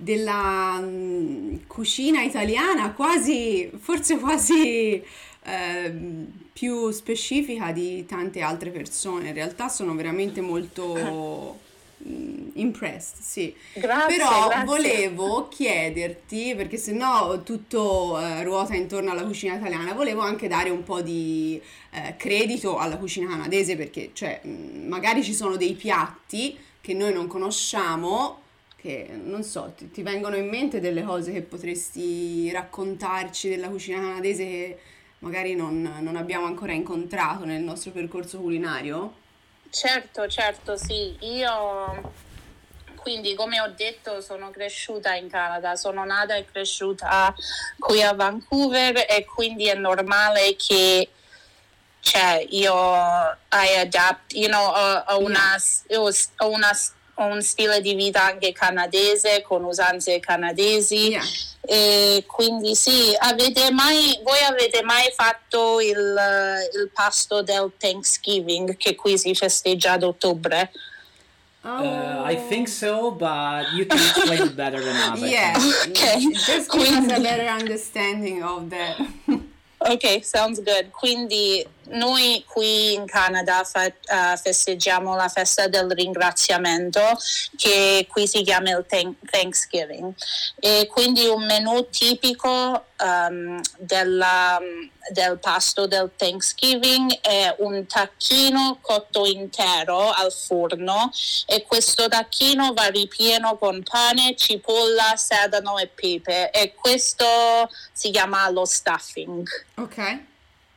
[0.01, 5.01] della mm, cucina italiana quasi, forse quasi
[5.43, 9.27] ehm, più specifica di tante altre persone.
[9.27, 11.59] In realtà sono veramente molto
[12.07, 13.53] mm, impressed, sì.
[13.73, 14.65] Grazie, Però grazie.
[14.65, 20.71] volevo chiederti, perché se no tutto eh, ruota intorno alla cucina italiana, volevo anche dare
[20.71, 21.61] un po' di
[21.91, 27.13] eh, credito alla cucina canadese, perché cioè, mh, magari ci sono dei piatti che noi
[27.13, 28.39] non conosciamo,
[28.81, 33.99] che non so, ti, ti vengono in mente delle cose che potresti raccontarci della cucina
[33.99, 34.79] canadese che
[35.19, 39.19] magari non, non abbiamo ancora incontrato nel nostro percorso culinario?
[39.69, 41.15] Certo, certo, sì.
[41.19, 42.11] Io
[42.95, 47.33] quindi, come ho detto, sono cresciuta in Canada, sono nata e cresciuta
[47.77, 51.09] qui a Vancouver e quindi è normale che
[51.99, 55.55] cioè, io I adapt, you know, ho, ho una,
[55.89, 56.77] ho, ho una-
[57.25, 61.09] un stile di vita anche canadese con usanze canadesi.
[61.09, 61.23] Yeah.
[61.63, 68.95] E quindi sì, avete mai, voi avete mai fatto il, il pasto del Thanksgiving che
[68.95, 70.71] qui si festeggia ad ottobre?
[71.63, 75.21] Uh, I think so, but you can explain it better than us.
[75.21, 75.95] I Yeah, think.
[75.95, 78.97] Ok, just give us a better understanding of that.
[79.83, 80.91] Ok, sounds good.
[80.91, 83.93] Quindi noi qui in Canada fa- eh,
[84.41, 87.01] festeggiamo la festa del ringraziamento
[87.57, 90.13] che qui si chiama il Thank- Thanksgiving
[90.59, 94.59] e quindi un menù tipico ehm, della-
[95.11, 101.11] del pasto del Thanksgiving è un tacchino cotto intero al forno
[101.47, 107.25] e questo tacchino va ripieno con pane, cipolla, sedano e pepe e questo
[107.91, 109.47] si chiama lo stuffing.
[109.77, 110.19] Ok.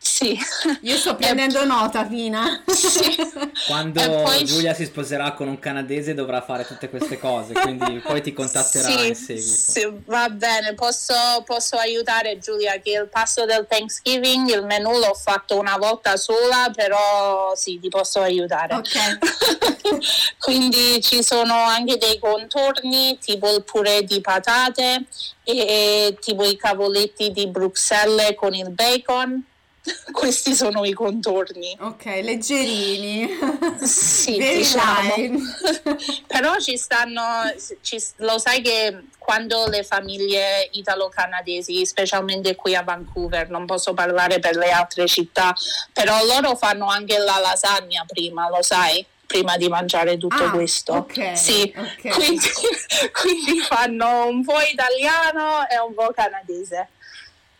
[0.07, 0.38] Sì.
[0.83, 2.62] Io sto prendendo nota, Pina.
[2.67, 3.17] Sì.
[3.67, 8.01] Quando E poi- Giulia si sposerà con un canadese dovrà fare tutte queste cose, quindi
[8.05, 9.47] poi ti contatterà Sì, in seguito.
[9.57, 11.14] sì, va bene, posso,
[11.47, 16.71] posso aiutare Giulia che il pasto del Thanksgiving, il menù l'ho fatto una volta sola,
[16.73, 18.75] però sì, ti posso aiutare.
[18.75, 19.19] Ok.
[20.38, 25.05] Quindi ci sono anche dei contorni, tipo il purè di patate
[25.45, 29.43] e tipo i cavoletti di Bruxelles con il bacon.
[30.12, 31.77] Questi sono i contorni.
[31.81, 33.29] Ok, leggerini.
[33.83, 35.14] Sì, diciamo.
[36.27, 37.23] Però ci stanno,
[37.83, 44.38] ci- lo sai che quando le famiglie italo-canadesi, specialmente qui a Vancouver, non posso parlare
[44.38, 45.55] per le altre città,
[45.92, 49.05] però loro fanno anche la lasagna prima, lo sai?
[49.27, 50.92] Prima di mangiare tutto Ah, questo.
[50.92, 52.09] ok, Sì, ok.
[52.14, 52.47] Quindi,
[53.20, 56.88] quindi fanno un po' italiano e un po' canadese.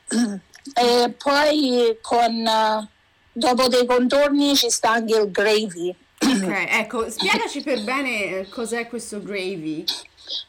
[0.73, 2.89] E poi con, eh,
[3.33, 5.95] dopo dei contorni ci sta anche il gravy.
[6.19, 9.85] Ok, ecco, spiegaci per bene eh, cos'è questo gravy.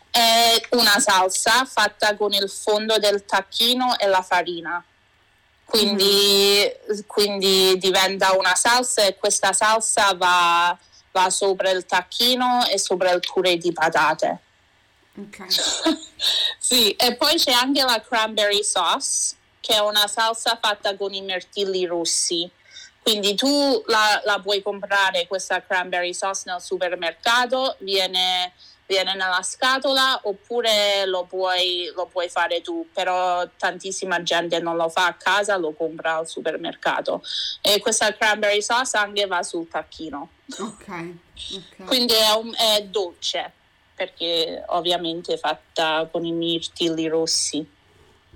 [0.09, 4.83] È una salsa fatta con il fondo del tacchino e la farina.
[5.65, 6.71] Quindi,
[7.07, 10.77] quindi diventa una salsa e questa salsa va,
[11.11, 14.39] va sopra il tacchino e sopra il purè di patate.
[15.17, 15.45] Ok.
[16.57, 21.21] Sì, e poi c'è anche la cranberry sauce, che è una salsa fatta con i
[21.21, 22.47] mirtilli rossi.
[23.01, 28.53] Quindi tu la, la puoi comprare questa cranberry sauce nel supermercato, viene,
[28.85, 34.87] viene nella scatola oppure lo puoi, lo puoi fare tu, però tantissima gente non lo
[34.89, 37.23] fa a casa, lo compra al supermercato.
[37.61, 40.29] E questa cranberry sauce anche va sul tacchino.
[40.59, 40.87] Ok.
[40.87, 41.85] ok.
[41.85, 43.51] Quindi è, un- è dolce,
[43.95, 47.67] perché ovviamente è fatta con i mirtilli rossi.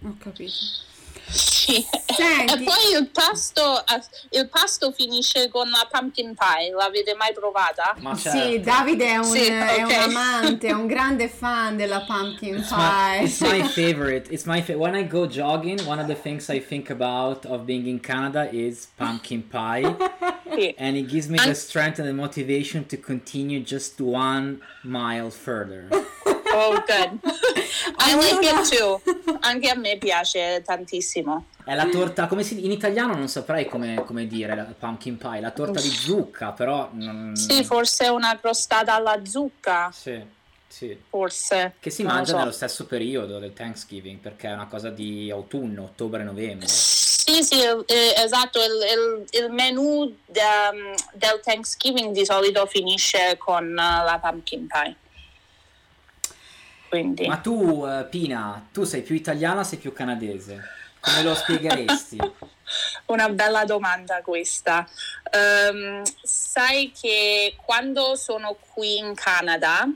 [0.06, 0.88] Ho capito.
[1.32, 1.86] Sì.
[2.08, 2.54] Senti.
[2.54, 3.84] E poi il pasto,
[4.32, 7.96] il pasto finisce con la pumpkin pie, l'avete mai provata?
[8.00, 8.60] Ma Sì, certo.
[8.62, 12.78] Davide è un, Sì, è un amante, è un grande fan della pumpkin It's my,
[12.78, 13.24] pie.
[13.26, 14.32] it's my favorite.
[14.34, 15.80] It's my fa- when I go jogging.
[15.86, 19.84] One of the things I think about of being in Canada is pumpkin pie,
[20.52, 20.74] Sì.
[20.78, 25.88] and it gives me the strength and the motivation to continue just one mile further.
[26.54, 27.20] Oh, good.
[28.00, 29.02] I like it too.
[29.42, 31.46] Anche a me piace tantissimo.
[31.64, 35.40] È la torta, come si in italiano non saprei come, come dire la pumpkin pie,
[35.40, 37.36] la torta di zucca, però non...
[37.36, 40.20] Sì, forse una crostata alla zucca, Sì,
[40.68, 40.98] sì.
[41.10, 41.76] forse.
[41.80, 42.38] Che si mangia so.
[42.38, 46.68] nello stesso periodo del Thanksgiving, perché è una cosa di autunno, ottobre-novembre.
[46.68, 53.66] Sì, sì, eh, esatto, il, il- il menù ehm, del Thanksgiving di solito finisce con
[53.70, 54.96] eh, la pumpkin pie.
[56.90, 60.60] Quindi, Ma tu, eh, Pina, tu sei più italiana o sei più canadese?
[61.00, 62.18] Come lo spiegheresti?
[63.08, 64.88] una bella domanda questa.
[65.32, 69.88] Ehm, sai che quando sono qui in Canada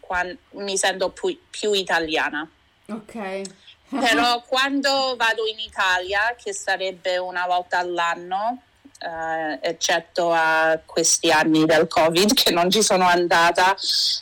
[0.00, 2.46] quan- mi sento più, più italiana,
[2.90, 3.40] Ok.
[3.88, 8.62] però quando vado in Italia, che sarebbe una volta all'anno,
[9.02, 13.74] eh, eccetto a questi anni del Covid che non ci sono andata,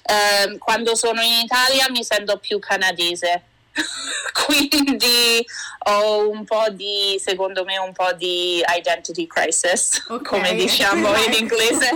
[0.04, 3.42] ehm, quando sono in Italia mi sento più canadese.
[4.46, 5.44] Quindi
[5.86, 10.22] ho un po' di, secondo me, un po' di identity crisis, Ok.
[10.28, 11.90] come diciamo in inglese.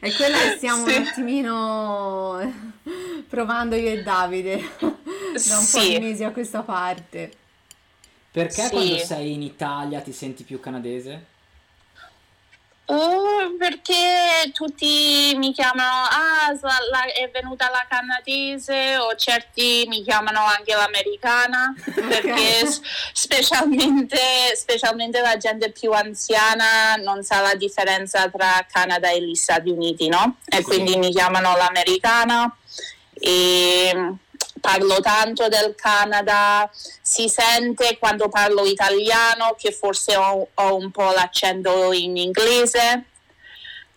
[0.00, 0.94] È quella che stiamo Sì.
[0.96, 2.64] un attimino
[3.28, 5.98] provando io e Davide da un po' Sì.
[5.98, 7.32] di mesi a questa parte.
[8.30, 8.70] Perché Sì.
[8.70, 11.24] quando sei in Italia ti senti più canadese?
[12.90, 16.50] Oh, perché tutti mi chiamano, ah,
[16.90, 21.74] la- è venuta la canadese, o certi mi chiamano anche l'americana,
[22.08, 22.80] perché s-
[23.12, 24.18] specialmente,
[24.54, 30.08] specialmente la gente più anziana non sa la differenza tra Canada e gli Stati Uniti,
[30.08, 30.36] no?
[30.46, 32.50] E quindi mi chiamano l'americana
[33.12, 34.12] e
[34.60, 41.10] parlo tanto del Canada, si sente quando parlo italiano che forse ho, ho un po'
[41.12, 43.04] l'accento in inglese,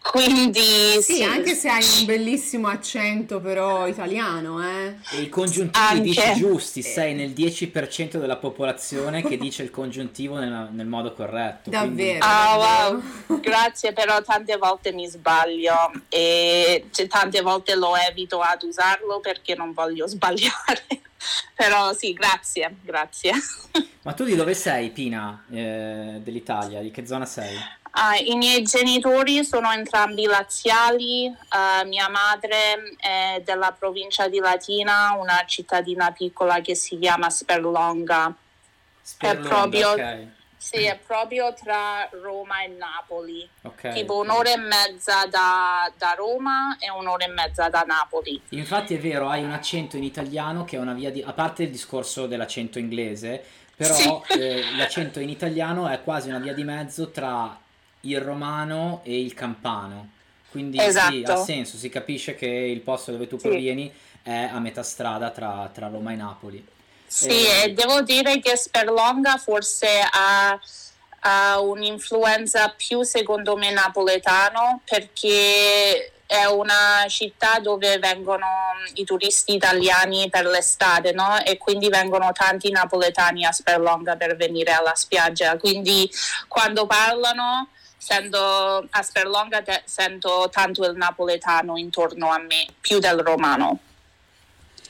[0.02, 0.62] quindi
[1.02, 4.96] Sì, sì, anche se hai un bellissimo accento però italiano, eh.
[5.12, 6.02] E i congiuntivi Anche.
[6.02, 11.70] dici giusti, sei nel 10% della popolazione che dice il congiuntivo nella- nel modo corretto.
[11.70, 12.26] quindi- Davvero.
[12.26, 13.04] Ah, davvero.
[13.28, 15.76] wow, grazie, però tante volte mi sbaglio
[16.10, 20.84] e cioè, tante volte lo evito ad usarlo perché non voglio sbagliare.
[21.56, 23.34] Però sì, grazie, grazie.
[24.04, 26.82] Ma tu di dove sei, Pina, eh, dell'Italia?
[26.82, 27.56] Di che zona sei?
[27.94, 35.14] Ah, I miei genitori sono entrambi laziali, eh, mia madre è della provincia di Latina,
[35.20, 38.34] una cittadina piccola che si chiama Sperlonga.
[39.02, 40.28] Sperlonga, proprio- ok.
[40.62, 43.94] Sì, è proprio tra Roma e Napoli, ok.
[43.94, 48.40] tipo un'ora e mezza da, da Roma e un'ora e mezza da Napoli.
[48.50, 51.24] Infatti è vero, hai un accento in italiano che è una via di...
[51.24, 53.44] A parte il discorso dell'accento inglese,
[53.76, 54.40] però Sì.
[54.40, 57.60] eh, l'accento in italiano è quasi una via di mezzo tra
[58.02, 60.10] il romano e il campano.
[60.52, 61.32] Quindi sì, Esatto.
[61.32, 63.48] ha senso, si capisce che il posto dove tu Sì.
[63.48, 63.92] provieni
[64.22, 66.68] è a metà strada tra, tra Roma e Napoli.
[67.14, 70.58] Sì, Eh, e devo dire che Sperlonga forse ha,
[71.20, 78.48] ha un'influenza più secondo me napoletano perché è una città dove vengono
[78.94, 81.38] i turisti italiani per l'estate, no?
[81.44, 85.58] E quindi vengono tanti napoletani a Sperlonga per venire alla spiaggia.
[85.58, 86.10] Quindi
[86.48, 93.20] quando parlano, sento, a Sperlonga te- sento tanto il napoletano intorno a me, più del
[93.20, 93.80] romano.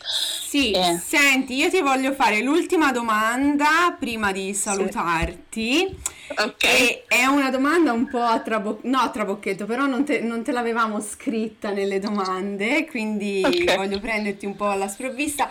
[0.03, 0.97] Sì, Eh.
[0.97, 5.97] senti, io ti voglio fare l'ultima domanda prima di salutarti.
[6.37, 6.63] Ok.
[6.63, 10.43] E è una domanda un po' a, trabo- no, a trabocchetto, però non te, non
[10.43, 13.75] te l'avevamo scritta nelle domande, quindi Ok.
[13.75, 15.49] voglio prenderti un po' alla sprovvista.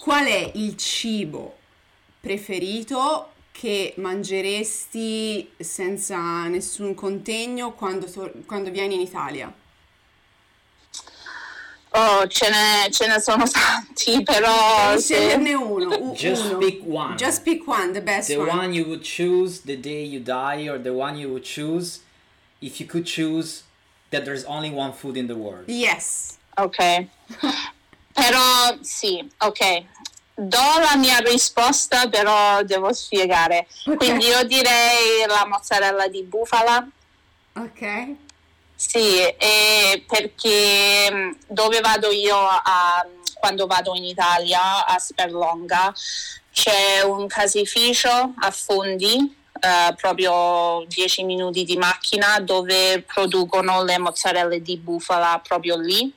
[0.00, 1.56] Qual è il cibo
[2.20, 9.52] preferito che mangeresti senza nessun contegno quando, to- quando vieni in Italia?
[11.98, 14.88] Oh, ce ne, ce ne sono tanti, però...
[14.90, 16.58] Devi se- sceglierne uno, u- Just uno.
[16.58, 17.14] pick one.
[17.16, 18.50] Just pick one, the best The one.
[18.50, 22.00] one you would choose the day you die, or the one you would choose
[22.60, 23.62] if you could choose
[24.10, 25.64] that there's only one food in the world.
[25.68, 26.36] Yes.
[26.58, 27.06] Ok.
[28.12, 29.84] Però sì, ok.
[30.34, 33.66] Do la mia risposta, però devo spiegare.
[33.86, 33.96] Ok.
[33.96, 36.86] Quindi io direi la mozzarella di bufala.
[37.54, 38.14] Ok.
[38.76, 45.92] Sì, e perché mh, dove vado io a- quando vado in Italia, a Sperlonga,
[46.52, 54.60] c'è un caseificio a Fondi, eh, proprio 10 minuti di macchina, dove producono le mozzarelle
[54.62, 56.12] di bufala proprio lì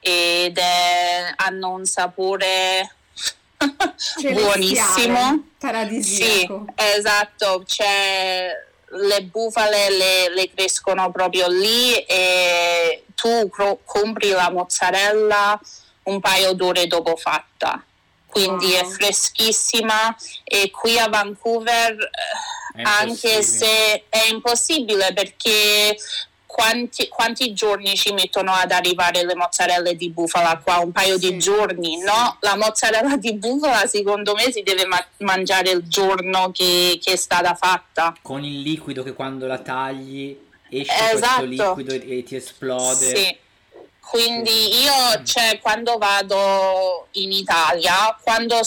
[0.00, 2.94] ed è- hanno un sapore
[4.20, 5.30] buonissimo.
[5.30, 6.64] Sì, Paradisiaco.
[6.74, 8.50] esatto, c'è
[8.92, 15.60] le bufale le, le crescono proprio lì e tu cro- compri la mozzarella
[16.04, 17.82] un paio d'ore dopo fatta.
[18.26, 18.90] Quindi è Wow.
[18.90, 21.92] freschissima e qui a Vancouver
[22.76, 25.96] eh, anche se è impossibile perché
[26.52, 30.78] quanti, quanti giorni ci mettono ad arrivare le mozzarelle di bufala qua?
[30.78, 32.04] Un paio Sì, di giorni, sì.
[32.04, 32.36] no?
[32.40, 37.16] La mozzarella di bufala secondo me si deve ma- mangiare il giorno che, che è
[37.16, 38.14] stata fatta.
[38.20, 40.36] Con il liquido che quando la tagli
[40.68, 41.46] esce Esatto.
[41.46, 43.16] questo liquido e, e ti esplode.
[43.16, 43.36] Sì.
[44.00, 48.58] Quindi io, cioè, quando vado in Italia, quando,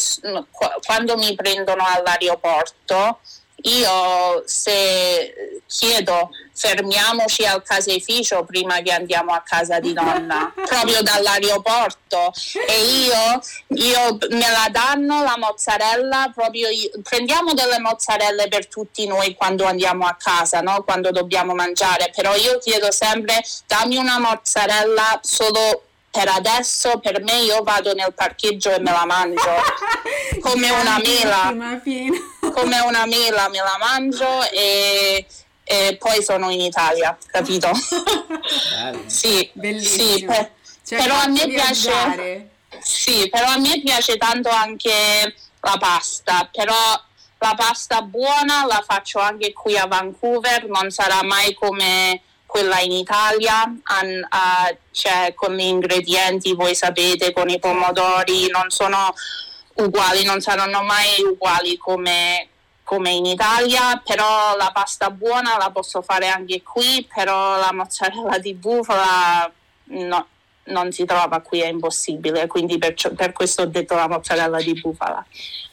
[0.85, 3.19] quando mi prendono all'aeroporto,
[3.63, 12.31] io se chiedo fermiamoci al caseificio prima che andiamo a casa di nonna, proprio dall'aeroporto
[12.67, 13.41] e io,
[13.79, 19.65] io me la danno la mozzarella, proprio io- prendiamo delle mozzarelle per tutti noi quando
[19.65, 20.83] andiamo a casa, no?
[20.83, 25.83] quando dobbiamo mangiare, però io chiedo sempre dammi una mozzarella solo
[26.13, 29.55] per adesso, per me io vado nel parcheggio e me la mangio.
[30.41, 31.51] Come una mela.
[32.53, 35.25] Come una mela me la mangio e,
[35.63, 37.71] e poi sono in Italia, capito?
[39.07, 40.13] Sì, Bellissimo.
[40.17, 40.51] sì, per-
[40.85, 42.49] Cioè, però a me piace
[42.79, 46.75] sì, però a me piace tanto anche la pasta, però
[47.39, 52.21] la pasta buona la faccio anche qui a Vancouver, non sarà mai come
[52.53, 58.69] quella in Italia, an- a- cioè con gli ingredienti, voi sapete, con i pomodori, non
[58.69, 59.11] sono
[59.77, 62.49] uguali, non saranno mai uguali come,
[62.83, 68.37] come in Italia, però la pasta buona la posso fare anche qui, però la mozzarella
[68.37, 69.51] di bufala
[69.85, 70.27] no,
[70.65, 74.79] non si trova qui, è impossibile, quindi perciò- per questo ho detto la mozzarella di
[74.79, 75.25] bufala.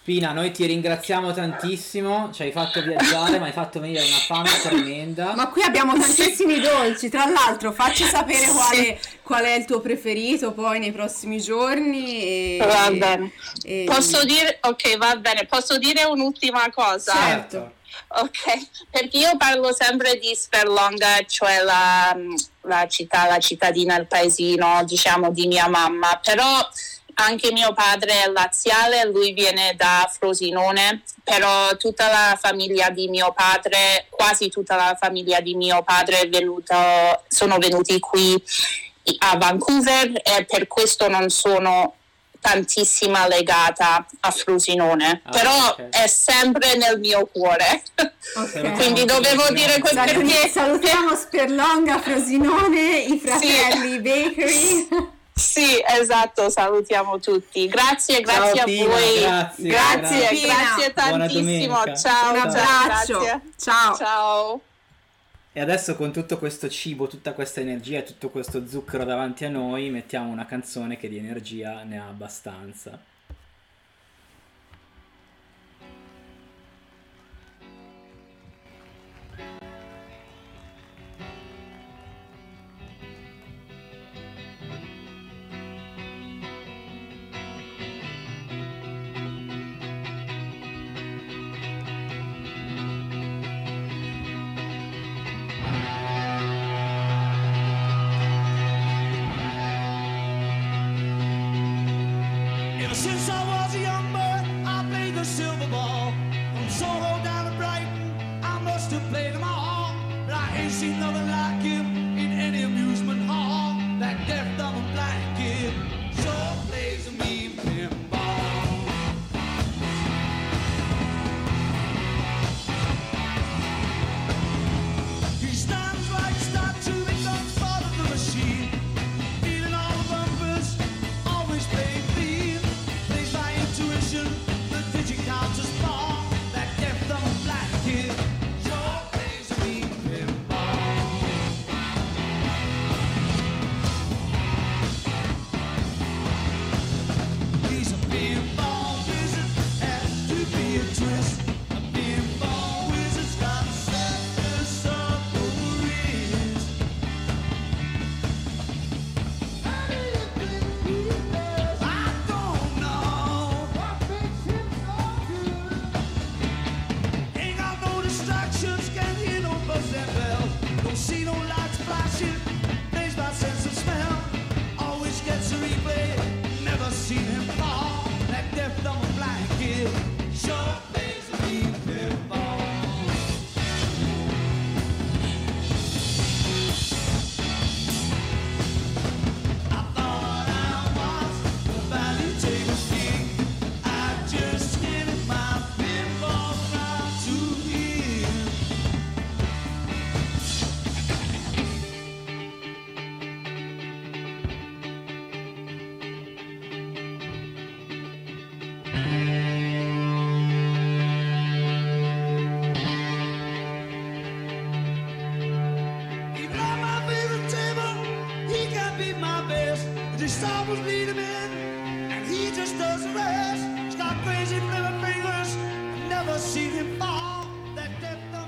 [0.02, 4.48] Pina, noi ti ringraziamo tantissimo, ci hai fatto viaggiare, ma hai fatto venire una fame
[4.60, 5.34] tremenda.
[5.36, 10.52] Ma qui abbiamo tantissimi dolci, tra l'altro facci sapere quale, qual è il tuo preferito
[10.52, 12.22] poi nei prossimi giorni.
[12.22, 13.30] E, Va bene.
[13.62, 17.12] e- Posso dire, ok, va bene, posso dire un'ultima cosa?
[17.14, 17.72] Certo.
[18.12, 22.16] Ok, perché io parlo sempre di Sperlonga, cioè la,
[22.62, 26.44] la città, la cittadina, il paesino, diciamo, di mia mamma, però
[27.14, 33.32] anche mio padre è laziale, lui viene da Frosinone, però tutta la famiglia di mio
[33.32, 38.42] padre, quasi tutta la famiglia di mio padre è venuta, sono venuti qui
[39.18, 41.94] a Vancouver e per questo non sono
[42.40, 45.88] tantissima legata a Frosinone, Ah, però ok.
[45.90, 47.82] è sempre nel mio cuore.
[48.36, 48.72] Ok.
[48.74, 54.88] Quindi dovevo dire questo Saluti- perché Salutiamo Sperlonga, Frosinone, i fratelli Bakery.
[55.34, 57.66] sì, esatto, salutiamo tutti.
[57.68, 59.20] Grazie, Ciao, grazie Pina, a voi.
[59.20, 60.46] grazie, grazie, grazie.
[60.46, 61.82] grazie tantissimo.
[61.96, 63.18] Ciao, Un ciao, abbraccio.
[63.18, 63.40] grazie.
[63.58, 63.96] Ciao.
[63.96, 64.60] Ciao.
[65.52, 69.48] E adesso con tutto questo cibo, tutta questa energia e tutto questo zucchero davanti a
[69.48, 73.09] noi, mettiamo una canzone che di energia ne ha abbastanza.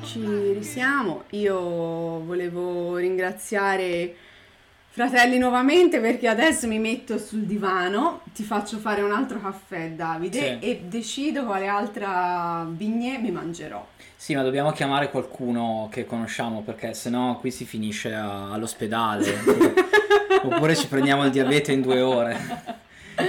[0.05, 1.25] Ci risiamo.
[1.31, 1.59] Io
[2.25, 4.15] volevo ringraziare
[4.91, 10.59] Fratelli nuovamente perché adesso mi metto sul divano, ti faccio fare un altro caffè Davide
[10.61, 10.67] Sì.
[10.67, 13.87] e decido quale altra bignè mi mangerò.
[14.15, 19.39] Sì, ma dobbiamo chiamare qualcuno che conosciamo perché sennò qui si finisce a- all'ospedale.
[20.45, 22.81] oppure ci prendiamo il diabete in due ore.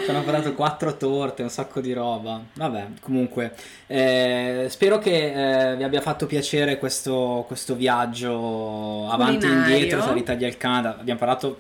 [0.04, 2.42] Ci hanno portato quattro torte, un sacco di roba.
[2.54, 3.54] Vabbè, comunque,
[3.88, 10.14] eh, spero che eh, vi abbia fatto piacere questo, questo viaggio avanti e indietro tra
[10.14, 10.98] l'Italia e il Canada.
[11.00, 11.60] Abbiamo parlato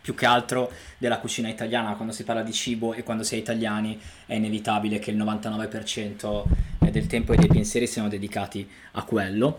[0.00, 1.94] più che altro della cucina italiana.
[1.94, 6.42] Quando si parla di cibo e quando si è italiani è inevitabile che il 99%
[6.90, 9.58] del tempo e dei pensieri siano dedicati a quello.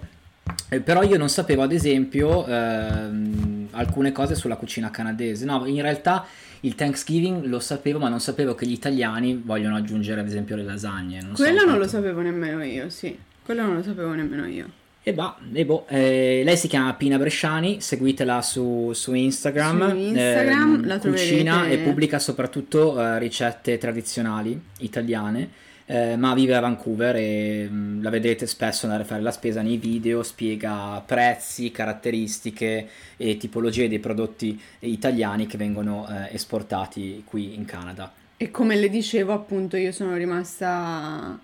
[0.69, 5.45] Eh, però io non sapevo, ad esempio, ehm, alcune cose sulla cucina canadese.
[5.45, 6.25] No, in realtà
[6.65, 10.63] il Thanksgiving lo sapevo, ma non sapevo che gli italiani vogliono aggiungere, ad esempio, le
[10.63, 11.21] lasagne.
[11.21, 13.17] Non so Quello non lo sapevo nemmeno io, sì.
[13.43, 14.67] Quello non lo sapevo nemmeno io.
[15.07, 19.89] E bah, e boh, eh, lei si chiama Pina Bresciani, seguitela su, su Instagram.
[19.91, 25.47] Su Instagram ehm, la cucina e pubblica soprattutto eh, ricette tradizionali italiane,
[25.87, 29.61] eh, ma vive a Vancouver e mm, la vedrete spesso andare a fare la spesa
[29.61, 37.53] nei video, spiega prezzi, caratteristiche e tipologie dei prodotti italiani che vengono eh, esportati qui
[37.53, 38.11] in Canada.
[38.37, 41.39] E come le dicevo, appunto, io sono rimasta.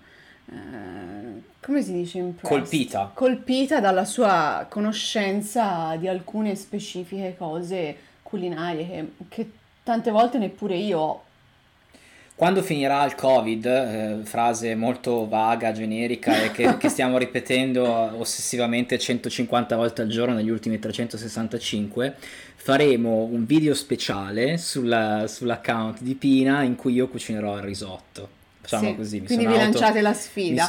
[0.46, 2.58] eh, come si dice impressed?
[2.58, 3.10] Colpita.
[3.14, 9.50] Colpita dalla sua conoscenza di alcune specifiche cose culinarie che, che
[9.84, 11.22] tante volte neppure io ho.
[12.34, 17.84] Quando finirà il Covid, eh, frase molto vaga, generica e che, che stiamo ripetendo
[18.18, 22.16] ossessivamente 150 volte al giorno negli ultimi 365,
[22.56, 28.40] faremo un video speciale sulla- sull'account di Pina in cui io cucinerò il risotto.
[28.62, 30.64] Facciamo Sì, così, mi Quindi vi auto- lanciate la sfida.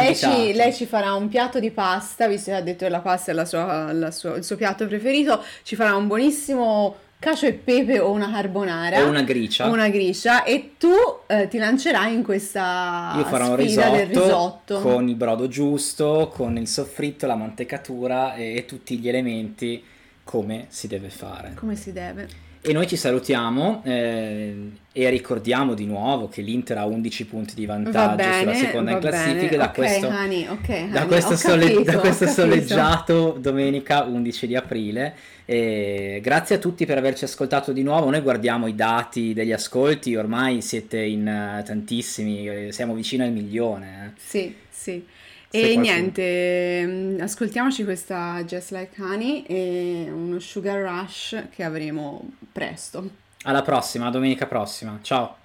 [0.00, 2.98] lei, ci, lei ci farà un piatto di pasta, visto che ha detto che la
[3.00, 6.96] pasta è la sua- la sua- il suo piatto preferito, ci farà un buonissimo
[7.26, 9.04] cacio e pepe o una carbonara.
[9.04, 9.68] O una gricia.
[9.68, 10.92] o una gricia e tu
[11.26, 14.80] eh, ti lancerai in questa Io farò un risotto, del risotto.
[14.80, 19.82] con il brodo giusto, con il soffritto, la mantecatura e, e tutti gli elementi
[20.22, 21.54] come si deve fare.
[21.56, 22.28] Come si deve.
[22.60, 27.64] E noi ci salutiamo eh, e ricordiamo di nuovo che l'Inter ha 11 punti di
[27.66, 31.32] Va vantaggio bene, sulla seconda in classifica da Ok, questo, honey, ok, da honey, questo
[31.32, 35.14] ho sole- capito, da questo soleggiato domenica 11 di aprile.
[35.48, 38.10] E grazie a tutti per averci ascoltato di nuovo.
[38.10, 43.30] Noi guardiamo i dati degli ascolti, ormai siete in eh, tantissimi, eh, siamo vicino al
[43.32, 44.12] milione.
[44.16, 44.20] eh.
[44.20, 45.06] Sì, sì.
[45.48, 51.62] Se E qualcuno- niente, mm, ascoltiamoci questa Just Like Honey e uno Sugar Rush che
[51.62, 53.08] avremo presto.
[53.44, 54.98] Alla prossima, domenica prossima.
[55.02, 55.36] Ciao.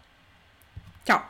[1.03, 1.29] Ciao!